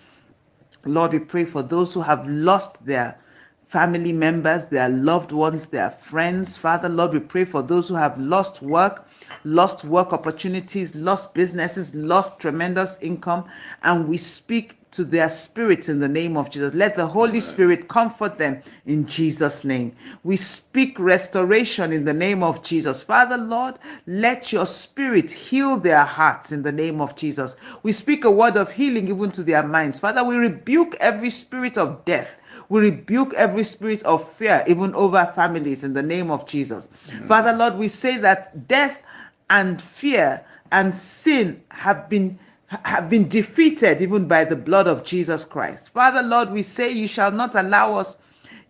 Lord, 0.85 1.13
we 1.13 1.19
pray 1.19 1.45
for 1.45 1.65
those 1.65 1.93
who 1.93 2.03
have 2.03 2.25
lost 2.29 2.87
their 2.87 3.19
family 3.67 4.13
members, 4.13 4.69
their 4.69 4.89
loved 4.89 5.33
ones, 5.33 5.67
their 5.67 5.91
friends. 5.91 6.57
Father, 6.57 6.89
Lord, 6.89 7.13
we 7.13 7.19
pray 7.19 7.45
for 7.45 7.61
those 7.61 7.89
who 7.89 7.97
have 7.97 8.17
lost 8.21 8.63
work, 8.63 9.09
lost 9.43 9.85
work 9.85 10.13
opportunities, 10.13 10.95
lost 10.95 11.35
businesses, 11.35 11.93
lost 11.93 12.39
tremendous 12.39 13.01
income, 13.01 13.47
and 13.83 14.07
we 14.07 14.17
speak 14.17 14.78
to 14.91 15.05
their 15.05 15.29
spirits 15.29 15.89
in 15.89 16.01
the 16.01 16.09
name 16.09 16.37
of 16.37 16.51
Jesus. 16.51 16.75
Let 16.75 16.97
the 16.97 17.07
Holy 17.07 17.41
Spirit 17.41 17.89
comfort 17.89 18.39
them 18.39 18.63
in 18.87 19.07
Jesus' 19.07 19.65
name. 19.65 19.95
We 20.25 20.37
speak 20.37 20.99
restoration 20.99 21.93
in 21.93 22.05
the 22.05 22.15
name 22.15 22.43
of 22.43 22.63
Jesus. 22.63 23.03
Father, 23.03 23.37
Lord, 23.37 23.75
let 24.07 24.53
your 24.53 24.67
spirit 24.67 25.31
heal 25.31 25.77
their 25.77 26.05
hearts 26.05 26.53
in 26.53 26.63
the 26.63 26.73
name 26.73 27.01
of 27.01 27.17
Jesus. 27.17 27.57
We 27.83 27.93
speak 27.93 28.25
a 28.25 28.31
word 28.31 28.57
of 28.57 28.73
healing 28.73 29.09
even 29.09 29.31
to 29.33 29.43
their 29.43 29.63
minds. 29.63 29.99
Father, 29.99 30.25
we 30.25 30.37
rebuke 30.37 30.97
every 31.01 31.31
spirit 31.31 31.77
of 31.77 32.05
death. 32.05 32.41
We 32.71 32.81
rebuke 32.81 33.35
every 33.35 33.65
spirit 33.65 34.03
of 34.03 34.31
fear, 34.33 34.63
even 34.67 34.95
over 34.95 35.25
families, 35.35 35.85
in 35.85 35.95
the 35.95 36.03
name 36.03 36.31
of 36.31 36.47
Jesus. 36.47 36.91
Father, 37.27 37.53
Lord, 37.53 37.77
we 37.77 37.89
say 37.89 38.19
that 38.19 38.69
death 38.69 39.03
and 39.49 39.81
fear 39.81 40.45
and 40.71 40.95
sin 40.95 41.63
have 41.71 42.09
been 42.09 42.39
have 42.69 43.09
been 43.09 43.29
defeated 43.29 44.03
even 44.03 44.27
by 44.27 44.45
the 44.45 44.57
blood 44.57 44.87
of 44.87 45.05
Jesus 45.05 45.45
Christ. 45.45 45.89
Father, 45.89 46.23
Lord, 46.23 46.51
we 46.51 46.63
say 46.63 46.91
you 46.91 47.09
shall 47.09 47.31
not 47.31 47.55
allow 47.55 47.95
us 47.95 48.19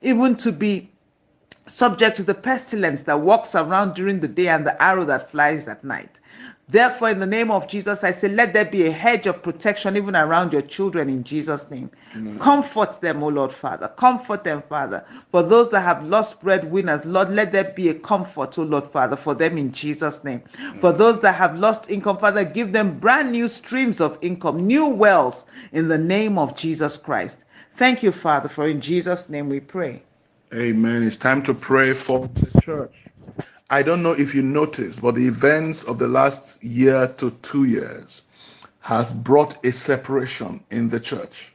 even 0.01 0.37
to 0.37 0.53
be 0.53 0.91
subject 1.67 2.17
to 2.17 2.23
the 2.23 2.35
pestilence 2.35 3.05
that 3.05 3.21
walks 3.21 3.55
around 3.55 3.95
during 3.95 4.21
the 4.21 4.29
day 4.29 4.49
and 4.49 4.67
the 4.67 4.81
arrow 4.83 5.05
that 5.05 5.31
flies 5.31 5.69
at 5.69 5.83
night. 5.85 6.21
Therefore, 6.69 7.09
in 7.11 7.19
the 7.19 7.27
name 7.27 7.51
of 7.51 7.67
Jesus, 7.67 8.05
I 8.05 8.11
say, 8.11 8.29
let 8.29 8.53
there 8.53 8.67
be 8.67 8.87
a 8.87 8.91
hedge 8.91 9.27
of 9.27 9.43
protection 9.43 9.97
even 9.97 10.15
around 10.15 10.53
your 10.53 10.61
children 10.63 11.09
in 11.09 11.25
Jesus' 11.25 11.71
name. 11.71 11.91
Comfort 12.39 13.01
them, 13.01 13.23
O 13.23 13.29
Lord 13.29 13.53
Father. 13.53 13.89
Comfort 13.89 14.45
them, 14.45 14.63
Father. 14.69 15.05
For 15.31 15.43
those 15.43 15.71
that 15.71 15.81
have 15.81 16.05
lost 16.05 16.43
breadwinners, 16.43 17.05
Lord, 17.07 17.31
let 17.31 17.53
there 17.53 17.65
be 17.65 17.89
a 17.89 17.95
comfort, 17.95 18.59
O 18.59 18.65
Lord 18.65 18.85
Father, 18.85 19.17
for 19.17 19.35
them 19.35 19.57
in 19.57 19.73
Jesus' 19.73 20.25
name. 20.25 20.43
For 20.81 20.93
those 20.93 21.21
that 21.23 21.37
have 21.37 21.57
lost 21.57 21.91
income, 21.91 22.19
Father, 22.19 22.45
give 22.45 22.73
them 22.73 22.99
brand 22.99 23.33
new 23.33 23.49
streams 23.49 24.01
of 24.01 24.19
income, 24.21 24.67
new 24.67 24.87
wells 24.87 25.47
in 25.73 25.89
the 25.89 25.99
name 25.99 26.39
of 26.39 26.57
Jesus 26.57 26.99
Christ. 26.99 27.45
Thank 27.75 28.03
you, 28.03 28.13
Father, 28.13 28.49
for 28.49 28.69
in 28.69 28.81
Jesus' 28.81 29.29
name 29.31 29.49
we 29.49 29.61
pray. 29.61 30.03
Amen. 30.55 31.03
It's 31.03 31.17
time 31.17 31.43
to 31.45 31.55
pray 31.55 31.93
for 31.95 32.29
the 32.41 32.51
church. 32.61 33.08
I 33.71 33.83
don't 33.83 34.03
know 34.03 34.13
if 34.13 34.35
you 34.35 34.43
noticed, 34.43 35.03
but 35.03 35.15
the 35.15 35.27
events 35.27 35.85
of 35.85 35.99
the 35.99 36.09
last 36.09 36.63
year 36.65 37.09
to 37.19 37.31
two 37.43 37.65
years 37.65 38.23
has 38.81 39.13
brought 39.13 39.63
a 39.65 39.73
separation 39.73 40.65
in 40.71 40.89
the 40.89 40.99
church. 41.01 41.53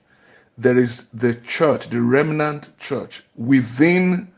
There 0.55 0.77
is 0.77 1.07
the 1.13 1.33
church, 1.35 1.89
the 1.89 2.01
remnant 2.01 2.77
church 2.77 3.23
within 3.35 4.31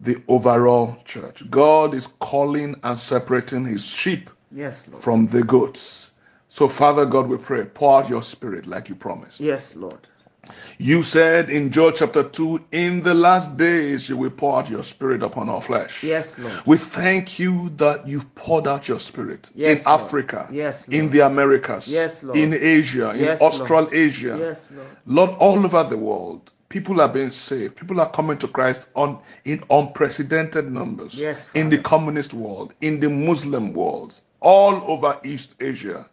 the 0.00 0.20
overall 0.26 0.96
church. 1.04 1.48
God 1.50 1.94
is 1.94 2.08
calling 2.18 2.74
and 2.82 2.98
separating 2.98 3.64
his 3.64 3.84
sheep 3.86 4.28
Yes, 4.50 4.88
Lord. 4.88 5.02
from 5.02 5.26
the 5.28 5.44
goats. 5.44 6.10
So, 6.48 6.66
Father 6.66 7.06
God, 7.06 7.28
we 7.28 7.36
pray, 7.36 7.64
pour 7.64 8.02
out 8.02 8.08
your 8.08 8.22
spirit 8.22 8.66
like 8.66 8.88
you 8.88 8.96
promised. 8.96 9.38
Yes, 9.38 9.76
Lord. 9.76 10.08
You 10.78 11.02
said 11.02 11.50
in 11.50 11.70
Joel 11.70 11.92
chapter 11.92 12.22
2, 12.22 12.66
in 12.72 13.02
the 13.02 13.14
last 13.14 13.56
days 13.56 14.08
you 14.08 14.16
will 14.16 14.30
pour 14.30 14.58
out 14.58 14.70
your 14.70 14.82
spirit 14.82 15.22
upon 15.22 15.48
our 15.48 15.60
flesh. 15.60 16.02
Yes, 16.02 16.38
Lord. 16.38 16.54
We 16.66 16.76
thank 16.76 17.38
you 17.38 17.70
that 17.76 18.06
you've 18.06 18.34
poured 18.34 18.66
out 18.66 18.88
your 18.88 18.98
spirit 18.98 19.50
Yes, 19.54 19.78
in 19.80 19.84
Lord. 19.84 20.00
Africa, 20.00 20.48
Yes, 20.50 20.88
in 20.88 21.10
the 21.10 21.20
Americas, 21.20 21.88
Yes, 21.88 22.22
Lord. 22.22 22.38
in 22.38 22.54
Asia, 22.54 23.10
in 23.10 23.20
Yes, 23.20 23.40
Lord. 23.40 23.52
Australasia. 23.52 24.38
Yes, 24.38 24.66
Lord. 24.74 24.88
Lord, 25.06 25.30
all 25.38 25.64
over 25.64 25.82
the 25.84 25.98
world, 25.98 26.50
people 26.68 27.00
are 27.00 27.08
being 27.08 27.30
saved. 27.30 27.76
People 27.76 28.00
are 28.00 28.10
coming 28.10 28.38
to 28.38 28.48
Christ 28.48 28.88
on 28.94 29.18
in 29.44 29.62
unprecedented 29.70 30.70
numbers. 30.70 31.14
Yes, 31.14 31.50
in 31.54 31.68
the 31.70 31.78
communist 31.78 32.32
world, 32.32 32.74
in 32.80 33.00
the 33.00 33.10
Muslim 33.10 33.72
world, 33.72 34.20
all 34.40 34.82
over 34.90 35.18
East 35.24 35.56
Asia. 35.60 36.08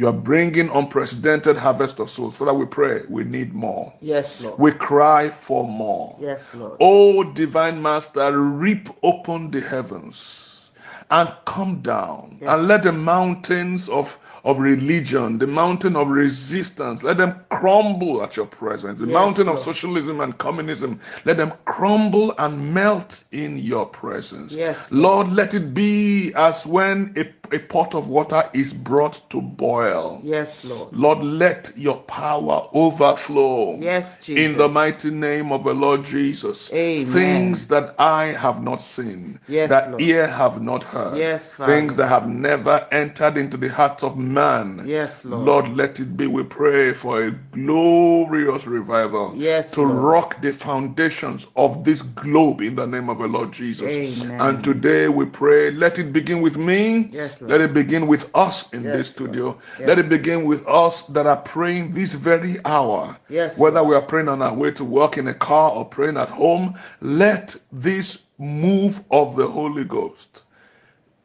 You 0.00 0.08
are 0.08 0.14
bringing 0.14 0.70
unprecedented 0.70 1.58
harvest 1.58 1.98
of 1.98 2.08
souls. 2.08 2.36
Father, 2.36 2.54
we 2.54 2.64
pray 2.64 3.02
we 3.10 3.22
need 3.22 3.52
more. 3.52 3.92
Yes, 4.00 4.40
Lord. 4.40 4.58
We 4.58 4.72
cry 4.72 5.28
for 5.28 5.68
more. 5.68 6.16
Yes, 6.18 6.54
Lord. 6.54 6.78
O 6.80 7.22
divine 7.22 7.82
master, 7.82 8.40
rip 8.40 8.88
open 9.02 9.50
the 9.50 9.60
heavens 9.60 10.70
and 11.10 11.30
come 11.44 11.80
down 11.82 12.38
Yes. 12.40 12.50
and 12.50 12.66
let 12.66 12.82
the 12.82 12.92
mountains 12.92 13.90
of, 13.90 14.18
of 14.42 14.58
religion, 14.58 15.36
the 15.36 15.46
mountain 15.46 15.96
of 15.96 16.08
resistance, 16.08 17.02
let 17.02 17.18
them 17.18 17.38
crumble 17.50 18.22
at 18.22 18.36
your 18.38 18.46
presence. 18.46 18.98
The 18.98 19.06
Yes, 19.06 19.12
mountain 19.12 19.48
of 19.48 19.58
socialism 19.58 20.20
and 20.22 20.38
communism, 20.38 20.98
let 21.26 21.36
them 21.36 21.52
crumble 21.66 22.32
and 22.38 22.72
melt 22.72 23.24
in 23.32 23.58
your 23.58 23.84
presence. 23.84 24.52
Yes, 24.52 24.90
Lord, 24.90 25.30
let 25.30 25.52
it 25.52 25.74
be 25.74 26.32
as 26.36 26.64
when 26.64 27.12
a, 27.18 27.26
a 27.52 27.58
pot 27.58 27.94
of 27.94 28.08
water 28.08 28.48
is 28.52 28.72
brought 28.72 29.22
to 29.30 29.40
boil. 29.42 30.20
Yes, 30.22 30.64
Lord. 30.64 30.92
Lord, 30.94 31.22
let 31.24 31.72
your 31.76 31.98
power 32.02 32.68
overflow. 32.72 33.76
Yes, 33.78 34.24
Jesus. 34.24 34.52
In 34.52 34.58
the 34.58 34.68
mighty 34.68 35.10
name 35.10 35.52
of 35.52 35.64
the 35.64 35.74
Lord 35.74 36.04
Jesus. 36.04 36.72
Amen. 36.72 37.12
Things 37.12 37.68
that 37.68 37.94
I 37.98 38.26
have 38.26 38.62
not 38.62 38.80
seen, 38.80 39.40
Yes, 39.48 39.68
that 39.70 39.90
Lord. 39.90 40.02
ear 40.02 40.26
have 40.26 40.62
not 40.62 40.84
heard. 40.84 41.16
Yes, 41.18 41.52
Father. 41.52 41.72
Things 41.72 41.96
that 41.96 42.08
have 42.08 42.28
never 42.28 42.86
entered 42.92 43.36
into 43.36 43.56
the 43.56 43.68
heart 43.68 44.02
of 44.02 44.16
man. 44.16 44.82
Yes, 44.86 45.24
Lord. 45.24 45.44
Lord, 45.44 45.76
let 45.76 45.98
it 46.00 46.16
be. 46.16 46.26
We 46.26 46.44
pray 46.44 46.92
for 46.92 47.22
a 47.24 47.30
glorious 47.52 48.66
revival. 48.66 49.32
Yes, 49.36 49.72
To 49.72 49.82
Lord. 49.82 49.96
rock 49.96 50.40
the 50.42 50.52
foundations 50.52 51.46
of 51.56 51.84
this 51.84 52.02
globe 52.02 52.60
in 52.60 52.76
the 52.76 52.86
name 52.86 53.08
of 53.08 53.18
the 53.18 53.26
Lord 53.26 53.52
Jesus. 53.52 53.88
Amen. 53.90 54.40
And 54.40 54.64
today 54.64 55.08
we 55.08 55.26
pray, 55.26 55.70
let 55.70 55.98
it 55.98 56.12
begin 56.12 56.40
with 56.40 56.56
me. 56.56 57.08
Yes, 57.12 57.39
Lord. 57.40 57.50
Let 57.52 57.60
it 57.60 57.74
begin 57.74 58.06
with 58.06 58.30
us 58.34 58.72
in 58.72 58.82
Yes, 58.84 58.96
this 58.96 59.10
studio. 59.10 59.58
Yes. 59.78 59.88
Let 59.88 59.98
it 59.98 60.08
begin 60.08 60.44
with 60.44 60.66
us 60.66 61.02
that 61.04 61.26
are 61.26 61.38
praying 61.40 61.92
this 61.92 62.14
very 62.14 62.56
hour. 62.64 63.16
Yes, 63.28 63.58
Whether 63.58 63.82
we 63.82 63.94
are 63.94 64.02
praying 64.02 64.28
on 64.28 64.42
our 64.42 64.54
way 64.54 64.70
to 64.72 64.84
work 64.84 65.18
in 65.18 65.28
a 65.28 65.34
car 65.34 65.72
or 65.72 65.84
praying 65.84 66.16
at 66.16 66.28
home, 66.28 66.78
let 67.00 67.56
this 67.72 68.22
move 68.38 69.02
of 69.10 69.36
the 69.36 69.46
Holy 69.46 69.84
Ghost, 69.84 70.44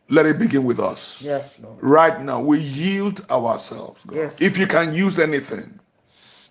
let 0.09 0.25
it 0.25 0.37
begin 0.39 0.63
with 0.63 0.79
us. 0.79 1.21
Yes, 1.21 1.57
Lord. 1.61 1.77
Right 1.81 2.21
now, 2.21 2.41
we 2.41 2.59
yield 2.59 3.25
ourselves. 3.29 4.01
God. 4.05 4.15
Yes. 4.15 4.41
If 4.41 4.57
you 4.57 4.67
can 4.67 4.93
use 4.93 5.19
anything, 5.19 5.79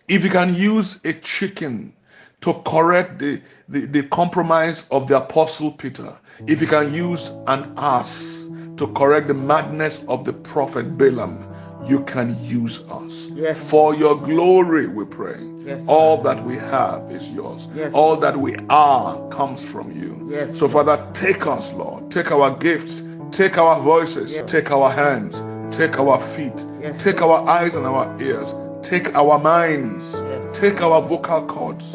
if 0.09 0.24
you 0.24 0.31
can 0.31 0.55
use 0.55 1.00
a 1.05 1.12
chicken 1.14 1.94
to 2.42 2.53
correct 2.66 3.18
the, 3.18 3.40
the, 3.68 3.81
the 3.87 4.03
compromise 4.05 4.87
of 4.90 5.09
the 5.09 5.16
apostle 5.16 5.72
Peter, 5.72 6.14
if 6.46 6.61
you 6.61 6.66
can 6.66 6.92
use 6.92 7.31
an 7.46 7.72
ass 7.77 8.48
to 8.76 8.88
correct 8.88 9.28
the 9.28 9.34
madness 9.34 10.04
of 10.08 10.24
the 10.24 10.32
prophet 10.32 10.98
Balaam, 10.98 11.46
you 11.87 12.04
can 12.04 12.37
use 12.42 12.82
us. 12.90 13.30
Yes. 13.34 13.70
For 13.70 13.94
your 13.94 14.16
glory, 14.16 14.88
we 14.88 15.04
pray. 15.04 15.38
Yes, 15.64 15.87
All 15.88 16.18
that 16.22 16.44
we 16.44 16.56
have 16.56 17.10
is 17.10 17.30
yours. 17.30 17.68
Yes, 17.74 17.94
All 17.94 18.16
that 18.16 18.37
we 18.38 18.54
are 18.68 19.28
comes 19.28 19.64
from 19.64 19.92
you. 19.92 20.28
Yes, 20.30 20.56
So, 20.58 20.68
Father, 20.68 21.06
take 21.14 21.46
us, 21.46 21.72
Lord. 21.72 22.10
Take 22.10 22.30
our 22.32 22.54
gifts. 22.56 23.02
Take 23.30 23.58
our 23.58 23.80
voices. 23.80 24.34
Yes. 24.34 24.50
Take 24.50 24.70
our 24.70 24.90
hands. 24.90 25.34
Take 25.74 25.98
our 25.98 26.20
feet. 26.20 26.52
Yes, 26.80 27.02
Take 27.02 27.22
our 27.22 27.46
eyes 27.48 27.74
and 27.74 27.87
our 27.87 28.20
ears. 28.20 28.54
Take 28.82 29.14
our 29.14 29.38
minds. 29.38 30.04
Yes. 30.12 30.58
Take 30.58 30.82
our 30.82 31.00
vocal 31.00 31.46
cords. 31.46 31.94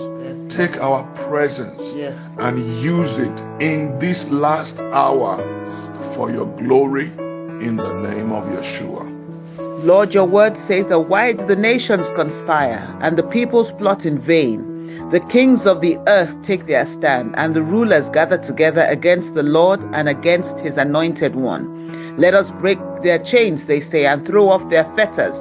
Take 0.49 0.77
our 0.81 1.03
presence 1.15 1.79
and 2.39 2.59
use 2.81 3.19
it 3.19 3.39
in 3.61 3.97
this 3.99 4.31
last 4.31 4.79
hour 4.79 5.37
for 6.15 6.31
your 6.31 6.45
glory 6.57 7.07
in 7.61 7.75
the 7.75 7.93
name 8.01 8.31
of 8.31 8.45
Yeshua. 8.45 9.19
Lord, 9.83 10.13
your 10.13 10.25
word 10.25 10.57
says 10.57 10.89
that 10.89 11.01
why 11.01 11.33
do 11.33 11.45
the 11.45 11.55
nations 11.55 12.09
conspire 12.11 12.97
and 13.01 13.17
the 13.17 13.23
peoples 13.23 13.71
plot 13.73 14.05
in 14.05 14.19
vain? 14.19 15.09
The 15.11 15.21
kings 15.21 15.65
of 15.65 15.81
the 15.81 15.97
earth 16.07 16.45
take 16.45 16.67
their 16.67 16.85
stand, 16.85 17.33
and 17.37 17.55
the 17.55 17.63
rulers 17.63 18.09
gather 18.09 18.37
together 18.37 18.85
against 18.89 19.35
the 19.35 19.43
Lord 19.43 19.79
and 19.93 20.09
against 20.09 20.59
his 20.59 20.77
anointed 20.77 21.35
one. 21.35 22.15
Let 22.17 22.33
us 22.33 22.51
break 22.51 22.77
their 23.01 23.19
chains, 23.19 23.65
they 23.65 23.79
say, 23.79 24.05
and 24.05 24.25
throw 24.25 24.49
off 24.49 24.69
their 24.69 24.83
fetters. 24.95 25.35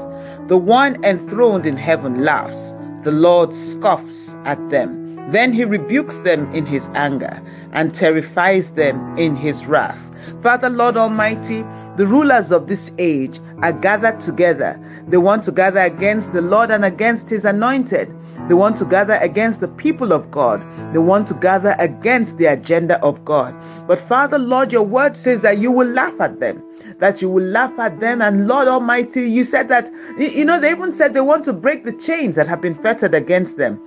The 0.49 0.57
one 0.57 1.05
enthroned 1.05 1.67
in 1.67 1.77
heaven 1.77 2.25
laughs, 2.25 2.75
the 3.03 3.11
Lord 3.11 3.53
scoffs 3.53 4.39
at 4.45 4.71
them. 4.71 5.08
Then 5.31 5.53
he 5.53 5.65
rebukes 5.65 6.19
them 6.21 6.53
in 6.55 6.65
his 6.65 6.91
anger 6.95 7.43
and 7.73 7.93
terrifies 7.93 8.73
them 8.73 9.19
in 9.19 9.37
his 9.37 9.67
wrath. 9.67 9.99
Father, 10.43 10.71
Lord 10.71 10.97
Almighty, 10.97 11.65
the 11.97 12.07
rulers 12.07 12.53
of 12.53 12.67
this 12.67 12.93
age 12.99 13.41
are 13.63 13.73
gathered 13.73 14.21
together. 14.21 14.81
They 15.09 15.17
want 15.17 15.43
to 15.45 15.53
gather 15.53 15.81
against 15.81 16.33
the 16.33 16.41
Lord 16.41 16.71
and 16.71 16.85
against 16.85 17.29
his 17.29 17.45
anointed. 17.45 18.09
They 18.49 18.55
want 18.55 18.77
to 18.77 18.87
gather 18.87 19.17
against 19.17 19.61
the 19.61 19.69
people 19.69 20.13
of 20.13 20.31
God. 20.31 20.65
They 20.95 20.99
want 20.99 21.27
to 21.29 21.35
gather 21.35 21.77
against 21.79 22.39
the 22.39 22.47
agenda 22.47 22.99
of 23.03 23.23
God. 23.25 23.55
But 23.87 24.01
Father, 24.01 24.39
Lord, 24.39 24.73
your 24.73 24.85
word 24.85 25.17
says 25.17 25.43
that 25.43 25.59
you 25.59 25.71
will 25.71 25.89
laugh 25.89 26.19
at 26.21 26.41
them. 26.41 26.63
That 27.01 27.21
you 27.21 27.29
will 27.29 27.45
laugh 27.45 27.79
at 27.79 28.01
them. 28.01 28.23
And 28.23 28.47
Lord 28.47 28.69
Almighty, 28.69 29.31
you 29.31 29.45
said 29.45 29.69
that, 29.69 29.91
you 30.19 30.45
know, 30.45 30.59
they 30.59 30.71
even 30.71 30.93
said 30.93 31.13
they 31.13 31.21
want 31.21 31.45
to 31.45 31.53
break 31.53 31.85
the 31.85 31.93
chains 31.93 32.37
that 32.37 32.47
have 32.47 32.63
been 32.63 32.77
fettered 32.77 33.15
against 33.15 33.59
them. 33.59 33.79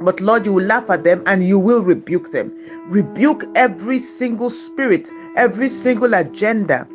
But 0.00 0.20
Lord, 0.20 0.44
you 0.44 0.54
will 0.54 0.64
laugh 0.64 0.88
at 0.90 1.04
them 1.04 1.22
and 1.26 1.46
you 1.46 1.58
will 1.58 1.82
rebuke 1.82 2.32
them. 2.32 2.52
Rebuke 2.88 3.44
every 3.54 3.98
single 3.98 4.50
spirit, 4.50 5.10
every 5.36 5.68
single 5.68 6.14
agenda 6.14 6.88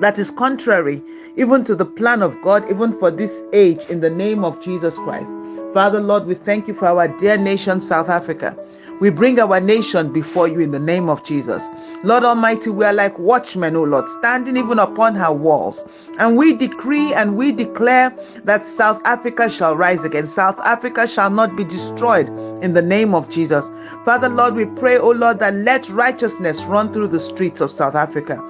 that 0.00 0.18
is 0.18 0.30
contrary 0.30 1.02
even 1.36 1.62
to 1.64 1.74
the 1.76 1.84
plan 1.84 2.20
of 2.20 2.40
God, 2.42 2.68
even 2.68 2.98
for 2.98 3.10
this 3.12 3.44
age, 3.52 3.80
in 3.88 4.00
the 4.00 4.10
name 4.10 4.44
of 4.44 4.60
Jesus 4.60 4.96
Christ. 4.96 5.30
Father, 5.72 6.00
Lord, 6.00 6.26
we 6.26 6.34
thank 6.34 6.66
you 6.66 6.74
for 6.74 6.86
our 6.86 7.06
dear 7.06 7.38
nation, 7.38 7.80
South 7.80 8.08
Africa. 8.08 8.56
We 9.00 9.10
bring 9.10 9.38
our 9.38 9.60
nation 9.60 10.12
before 10.12 10.48
you 10.48 10.58
in 10.58 10.72
the 10.72 10.80
name 10.80 11.08
of 11.08 11.22
Jesus. 11.22 11.64
Lord 12.02 12.24
Almighty, 12.24 12.70
we 12.70 12.84
are 12.84 12.92
like 12.92 13.16
watchmen, 13.16 13.76
O 13.76 13.84
Lord, 13.84 14.08
standing 14.08 14.56
even 14.56 14.80
upon 14.80 15.14
her 15.14 15.32
walls. 15.32 15.84
And 16.18 16.36
we 16.36 16.54
decree 16.54 17.14
and 17.14 17.36
we 17.36 17.52
declare 17.52 18.12
that 18.44 18.66
South 18.66 19.00
Africa 19.04 19.48
shall 19.48 19.76
rise 19.76 20.04
again. 20.04 20.26
South 20.26 20.58
Africa 20.60 21.06
shall 21.06 21.30
not 21.30 21.56
be 21.56 21.64
destroyed 21.64 22.28
in 22.60 22.72
the 22.72 22.82
name 22.82 23.14
of 23.14 23.30
Jesus. 23.30 23.70
Father, 24.04 24.28
Lord, 24.28 24.56
we 24.56 24.66
pray, 24.66 24.98
O 24.98 25.10
Lord, 25.10 25.38
that 25.38 25.54
let 25.54 25.88
righteousness 25.90 26.64
run 26.64 26.92
through 26.92 27.08
the 27.08 27.20
streets 27.20 27.60
of 27.60 27.70
South 27.70 27.94
Africa. 27.94 28.42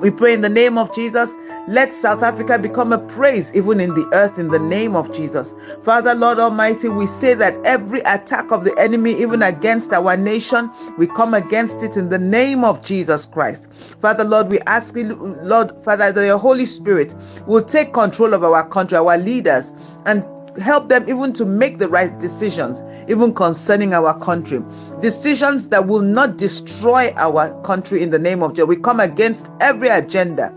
We 0.00 0.10
pray 0.10 0.32
in 0.32 0.40
the 0.40 0.48
name 0.48 0.78
of 0.78 0.94
Jesus. 0.94 1.36
Let 1.68 1.92
South 1.92 2.22
Africa 2.22 2.58
become 2.58 2.92
a 2.92 2.98
praise 2.98 3.54
even 3.54 3.80
in 3.80 3.90
the 3.94 4.08
earth 4.12 4.38
in 4.38 4.48
the 4.48 4.58
name 4.58 4.96
of 4.96 5.14
Jesus. 5.14 5.54
Father, 5.82 6.14
Lord 6.14 6.38
Almighty, 6.38 6.88
we 6.88 7.06
say 7.06 7.34
that 7.34 7.54
every 7.64 8.00
attack 8.00 8.50
of 8.50 8.64
the 8.64 8.76
enemy, 8.78 9.12
even 9.20 9.42
against 9.42 9.92
our 9.92 10.16
nation, 10.16 10.70
we 10.98 11.06
come 11.06 11.34
against 11.34 11.82
it 11.82 11.96
in 11.96 12.08
the 12.08 12.18
name 12.18 12.64
of 12.64 12.84
Jesus 12.84 13.26
Christ. 13.26 13.68
Father, 14.00 14.24
Lord, 14.24 14.48
we 14.48 14.58
ask 14.60 14.96
you, 14.96 15.14
Lord, 15.42 15.72
Father, 15.84 16.10
that 16.10 16.26
your 16.26 16.38
Holy 16.38 16.66
Spirit 16.66 17.14
will 17.46 17.62
take 17.62 17.92
control 17.92 18.34
of 18.34 18.42
our 18.42 18.66
country, 18.68 18.96
our 18.96 19.18
leaders, 19.18 19.72
and 20.06 20.24
help 20.60 20.88
them 20.88 21.08
even 21.08 21.32
to 21.34 21.44
make 21.44 21.78
the 21.78 21.88
right 21.88 22.18
decisions, 22.18 22.82
even 23.08 23.34
concerning 23.34 23.94
our 23.94 24.18
country. 24.20 24.62
Decisions 25.00 25.68
that 25.70 25.86
will 25.86 26.02
not 26.02 26.36
destroy 26.36 27.12
our 27.16 27.60
country 27.62 28.02
in 28.02 28.10
the 28.10 28.18
name 28.18 28.42
of 28.42 28.52
Jesus. 28.52 28.66
We 28.66 28.76
come 28.76 29.00
against 29.00 29.50
every 29.60 29.88
agenda, 29.88 30.52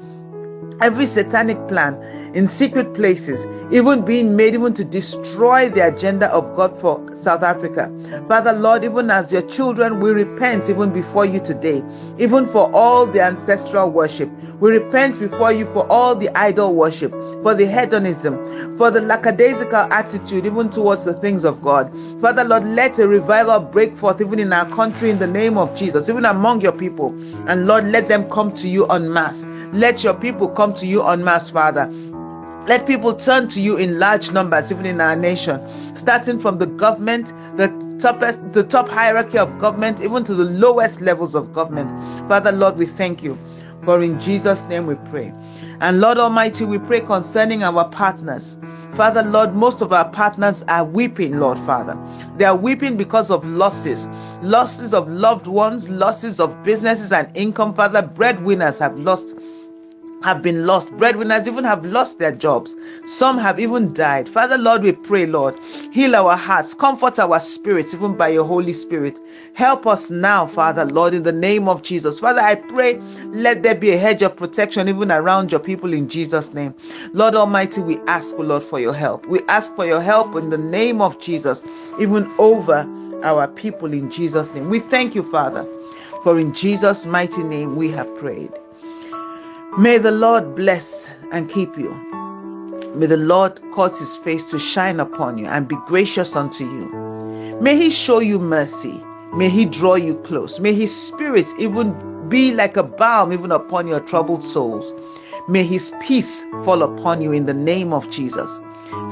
every 0.82 1.06
satanic 1.06 1.68
plan 1.68 1.96
in 2.36 2.48
secret 2.48 2.94
places, 2.94 3.46
even 3.72 4.04
being 4.04 4.36
made 4.36 4.54
even 4.54 4.74
to 4.74 4.84
destroy 4.84 5.70
the 5.70 5.88
agenda 5.88 6.30
of 6.32 6.56
God 6.56 6.76
for 6.80 7.16
South 7.16 7.44
Africa. 7.44 7.92
Father, 8.28 8.54
Lord, 8.54 8.84
even 8.84 9.12
as 9.12 9.32
your 9.32 9.42
children, 9.44 10.00
we 10.00 10.12
repent 10.12 10.70
even 10.70 10.92
before 10.92 11.26
you 11.26 11.40
today, 11.40 11.84
even 12.18 12.48
for 12.48 12.72
all 12.74 13.06
the 13.06 13.22
ancestral 13.22 13.90
worship. 13.90 14.30
We 14.60 14.72
repent 14.72 15.20
before 15.20 15.52
you 15.52 15.66
for 15.74 15.86
all 15.92 16.16
the 16.16 16.30
idol 16.38 16.74
worship, 16.74 17.12
for 17.44 17.54
the 17.54 17.66
hedonism, 17.66 18.78
for 18.78 18.92
the 18.92 19.02
lackadaisical 19.02 19.76
attitude, 19.92 20.46
even 20.46 20.70
towards 20.70 21.04
the 21.04 21.14
things 21.16 21.44
of 21.44 21.62
God. 21.62 21.92
Father, 22.22 22.44
Lord, 22.44 22.64
let 22.64 22.98
a 23.00 23.08
revival 23.08 23.60
break 23.60 23.96
forth 23.96 24.22
even 24.22 24.40
in 24.40 24.54
our 24.54 24.70
country 24.70 25.10
in 25.10 25.20
the 25.20 25.28
name 25.28 25.58
of 25.58 25.76
Jesus, 25.76 26.08
even 26.08 26.26
among 26.26 26.62
your 26.62 26.72
people. 26.72 27.10
And 27.48 27.68
Lord, 27.68 27.86
let 27.86 28.08
them 28.08 28.30
come 28.30 28.52
to 28.54 28.70
you 28.70 28.88
en 28.88 29.12
masse. 29.12 29.46
Let 29.74 30.04
your 30.04 30.14
people 30.14 30.48
come 30.48 30.74
to 30.76 30.88
you 30.88 31.04
en 31.04 31.24
masse, 31.24 31.50
Father. 31.50 31.92
Let 32.66 32.88
people 32.88 33.14
turn 33.14 33.50
to 33.50 33.62
you 33.62 33.76
in 33.76 34.00
large 34.00 34.32
numbers, 34.32 34.72
even 34.72 34.86
in 34.86 35.02
our 35.02 35.18
nation, 35.18 35.60
starting 35.98 36.40
from 36.40 36.60
the 36.60 36.66
government, 36.66 37.34
the 37.58 37.68
toughest, 38.02 38.40
the 38.54 38.64
top 38.64 38.88
hierarchy 38.88 39.38
of 39.38 39.60
government, 39.60 40.00
even 40.00 40.24
to 40.24 40.34
the 40.34 40.46
lowest 40.46 41.02
levels 41.02 41.36
of 41.36 41.52
government. 41.52 41.90
Father, 42.30 42.54
Lord, 42.54 42.78
we 42.78 42.86
thank 42.86 43.22
you. 43.22 43.38
For 43.84 44.02
in 44.02 44.18
Jesus' 44.18 44.64
name 44.68 44.88
we 44.88 44.96
pray. 45.10 45.34
And 45.82 46.00
Lord 46.00 46.18
Almighty, 46.18 46.64
we 46.64 46.80
pray 46.80 47.02
concerning 47.02 47.64
our 47.64 47.90
partners. 47.90 48.58
Father, 48.96 49.24
Lord, 49.24 49.54
most 49.56 49.82
of 49.82 49.92
our 49.92 50.08
partners 50.08 50.64
are 50.70 50.86
weeping, 50.86 51.40
Lord 51.40 51.58
Father. 51.60 52.00
They 52.38 52.46
are 52.46 52.56
weeping 52.56 52.96
because 52.96 53.30
of 53.30 53.46
losses, 53.46 54.08
losses 54.42 54.94
of 54.94 55.10
loved 55.10 55.48
ones, 55.48 55.90
losses 55.90 56.40
of 56.40 56.64
businesses 56.64 57.12
and 57.12 57.36
income. 57.36 57.74
Father, 57.74 58.04
breadwinners 58.04 58.80
have 58.80 58.98
lost 58.98 59.36
have 60.24 60.42
been 60.42 60.66
lost. 60.66 60.96
Breadwinners 60.98 61.48
even 61.48 61.64
have 61.64 61.86
lost 61.86 62.20
their 62.20 62.32
jobs. 62.32 62.76
Some 63.04 63.38
have 63.38 63.60
even 63.60 63.94
died. 63.94 64.30
Father, 64.30 64.58
Lord, 64.58 64.84
we 64.84 64.94
pray, 64.94 65.26
Lord, 65.26 65.56
heal 65.92 66.16
our 66.16 66.36
hearts, 66.36 66.74
comfort 66.74 67.20
our 67.20 67.40
spirits, 67.40 67.94
even 67.94 68.16
by 68.16 68.30
your 68.30 68.46
Holy 68.46 68.74
Spirit. 68.74 69.18
Help 69.54 69.86
us 69.86 70.10
now, 70.10 70.46
Father, 70.46 70.86
Lord, 70.86 71.14
in 71.14 71.24
the 71.24 71.32
name 71.32 71.68
of 71.68 71.82
Jesus. 71.84 72.20
Father, 72.20 72.42
I 72.42 72.56
pray, 72.56 72.98
let 73.34 73.64
there 73.64 73.76
be 73.76 73.92
a 73.92 73.98
hedge 73.98 74.22
of 74.22 74.36
protection 74.36 74.88
even 74.90 75.12
around 75.12 75.52
your 75.52 75.60
people 75.60 75.94
in 75.94 76.08
Jesus' 76.08 76.54
name. 76.54 76.74
Lord 77.14 77.36
Almighty, 77.36 77.82
we 77.82 78.00
ask, 78.08 78.36
oh 78.38 78.44
Lord, 78.44 78.64
for 78.64 78.80
your 78.80 78.94
help. 78.94 79.26
We 79.28 79.42
ask 79.50 79.76
for 79.76 79.86
your 79.86 80.02
help 80.02 80.36
in 80.36 80.50
the 80.50 80.58
name 80.58 81.02
of 81.02 81.20
Jesus, 81.20 81.64
even 82.00 82.32
over 82.38 82.88
our 83.24 83.48
people 83.48 83.94
in 83.94 84.10
Jesus' 84.10 84.54
name. 84.54 84.70
We 84.70 84.80
thank 84.80 85.16
you, 85.16 85.24
Father, 85.24 85.68
for 86.24 86.40
in 86.40 86.54
Jesus' 86.54 87.06
mighty 87.06 87.44
name 87.44 87.76
we 87.76 87.90
have 87.92 88.14
prayed. 88.16 88.52
May 89.76 89.98
the 89.98 90.12
Lord 90.12 90.54
bless 90.54 91.10
and 91.32 91.50
keep 91.50 91.76
you. 91.80 91.90
May 92.94 93.08
the 93.08 93.18
Lord 93.18 93.60
cause 93.72 93.98
his 93.98 94.16
face 94.16 94.52
to 94.52 94.60
shine 94.60 95.00
upon 95.00 95.40
you 95.40 95.48
and 95.48 95.68
be 95.68 95.76
gracious 95.88 96.36
unto 96.36 96.64
you. 96.64 97.58
May 97.60 97.76
he 97.76 97.90
show 97.90 98.20
you 98.20 98.38
mercy. 98.38 99.04
May 99.34 99.50
he 99.50 99.66
draw 99.66 99.96
you 99.96 100.14
close. 100.20 100.60
May 100.60 100.74
his 100.74 100.96
spirit 100.96 101.48
even 101.58 102.30
be 102.30 102.54
like 102.54 102.78
a 102.78 102.84
balm 102.84 103.34
even 103.34 103.52
upon 103.52 103.88
your 103.88 104.00
troubled 104.00 104.44
souls. 104.44 104.94
May 105.48 105.64
his 105.64 105.92
peace 106.04 106.44
fall 106.64 106.84
upon 106.84 107.22
you 107.22 107.32
in 107.32 107.46
the 107.46 107.54
name 107.56 107.94
of 107.94 108.08
Jesus. 108.12 108.62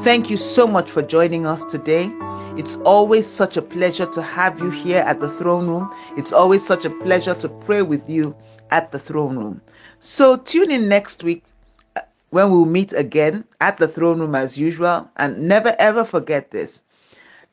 Thank 0.02 0.30
you 0.30 0.38
so 0.38 0.68
much 0.68 0.92
for 0.92 1.02
joining 1.02 1.48
us 1.48 1.66
today. 1.66 2.12
It's 2.56 2.76
always 2.86 3.26
such 3.26 3.58
a 3.58 3.64
pleasure 3.64 4.06
to 4.06 4.22
have 4.22 4.60
you 4.60 4.70
here 4.70 5.02
at 5.02 5.22
the 5.22 5.30
throne 5.40 5.66
room. 5.66 5.92
It's 6.18 6.32
always 6.32 6.64
such 6.64 6.86
a 6.86 6.92
pleasure 6.92 7.34
to 7.34 7.50
pray 7.50 7.82
with 7.82 8.08
you 8.08 8.36
at 8.72 8.92
the 8.92 9.00
throne 9.00 9.38
room. 9.38 9.62
So 10.00 10.38
tune 10.38 10.72
in 10.72 10.88
next 10.90 11.24
week 11.24 11.44
uh, 11.96 12.02
when 12.32 12.50
we'll 12.52 12.66
meet 12.66 12.94
again 12.94 13.46
at 13.60 13.78
the 13.78 13.88
throne 13.88 14.20
room 14.20 14.36
as 14.36 14.58
usual. 14.58 15.10
And 15.18 15.48
never 15.48 15.76
ever 15.78 16.04
forget 16.04 16.52
this. 16.52 16.84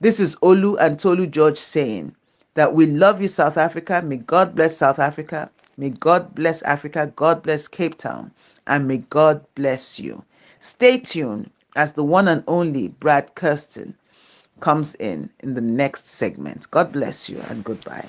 This 0.01 0.21
is 0.21 0.37
Olu 0.37 0.77
and 0.81 0.99
Tolu 0.99 1.27
George 1.27 1.59
saying 1.59 2.15
that 2.55 2.73
we 2.75 2.87
love 2.87 3.21
you, 3.21 3.29
South 3.29 3.57
Africa. 3.57 4.01
May 4.05 4.17
God 4.17 4.55
bless 4.55 4.77
South 4.77 4.99
Africa. 4.99 5.51
May 5.77 5.91
God 5.91 6.35
bless 6.35 6.63
Africa. 6.63 7.13
God 7.17 7.43
bless 7.43 7.69
Cape 7.69 7.99
Town. 7.99 8.33
And 8.67 8.87
may 8.87 8.99
God 8.99 9.45
bless 9.55 9.99
you. 9.99 10.25
Stay 10.61 10.99
tuned 10.99 11.51
as 11.77 11.93
the 11.95 12.05
one 12.05 12.29
and 12.29 12.45
only 12.47 12.89
Brad 12.89 13.35
Kirsten 13.35 13.95
comes 14.61 14.95
in 14.97 15.31
in 15.41 15.55
the 15.55 15.61
next 15.61 16.09
segment. 16.09 16.71
God 16.71 16.93
bless 16.93 17.29
you 17.31 17.41
and 17.49 17.65
goodbye. 17.65 18.09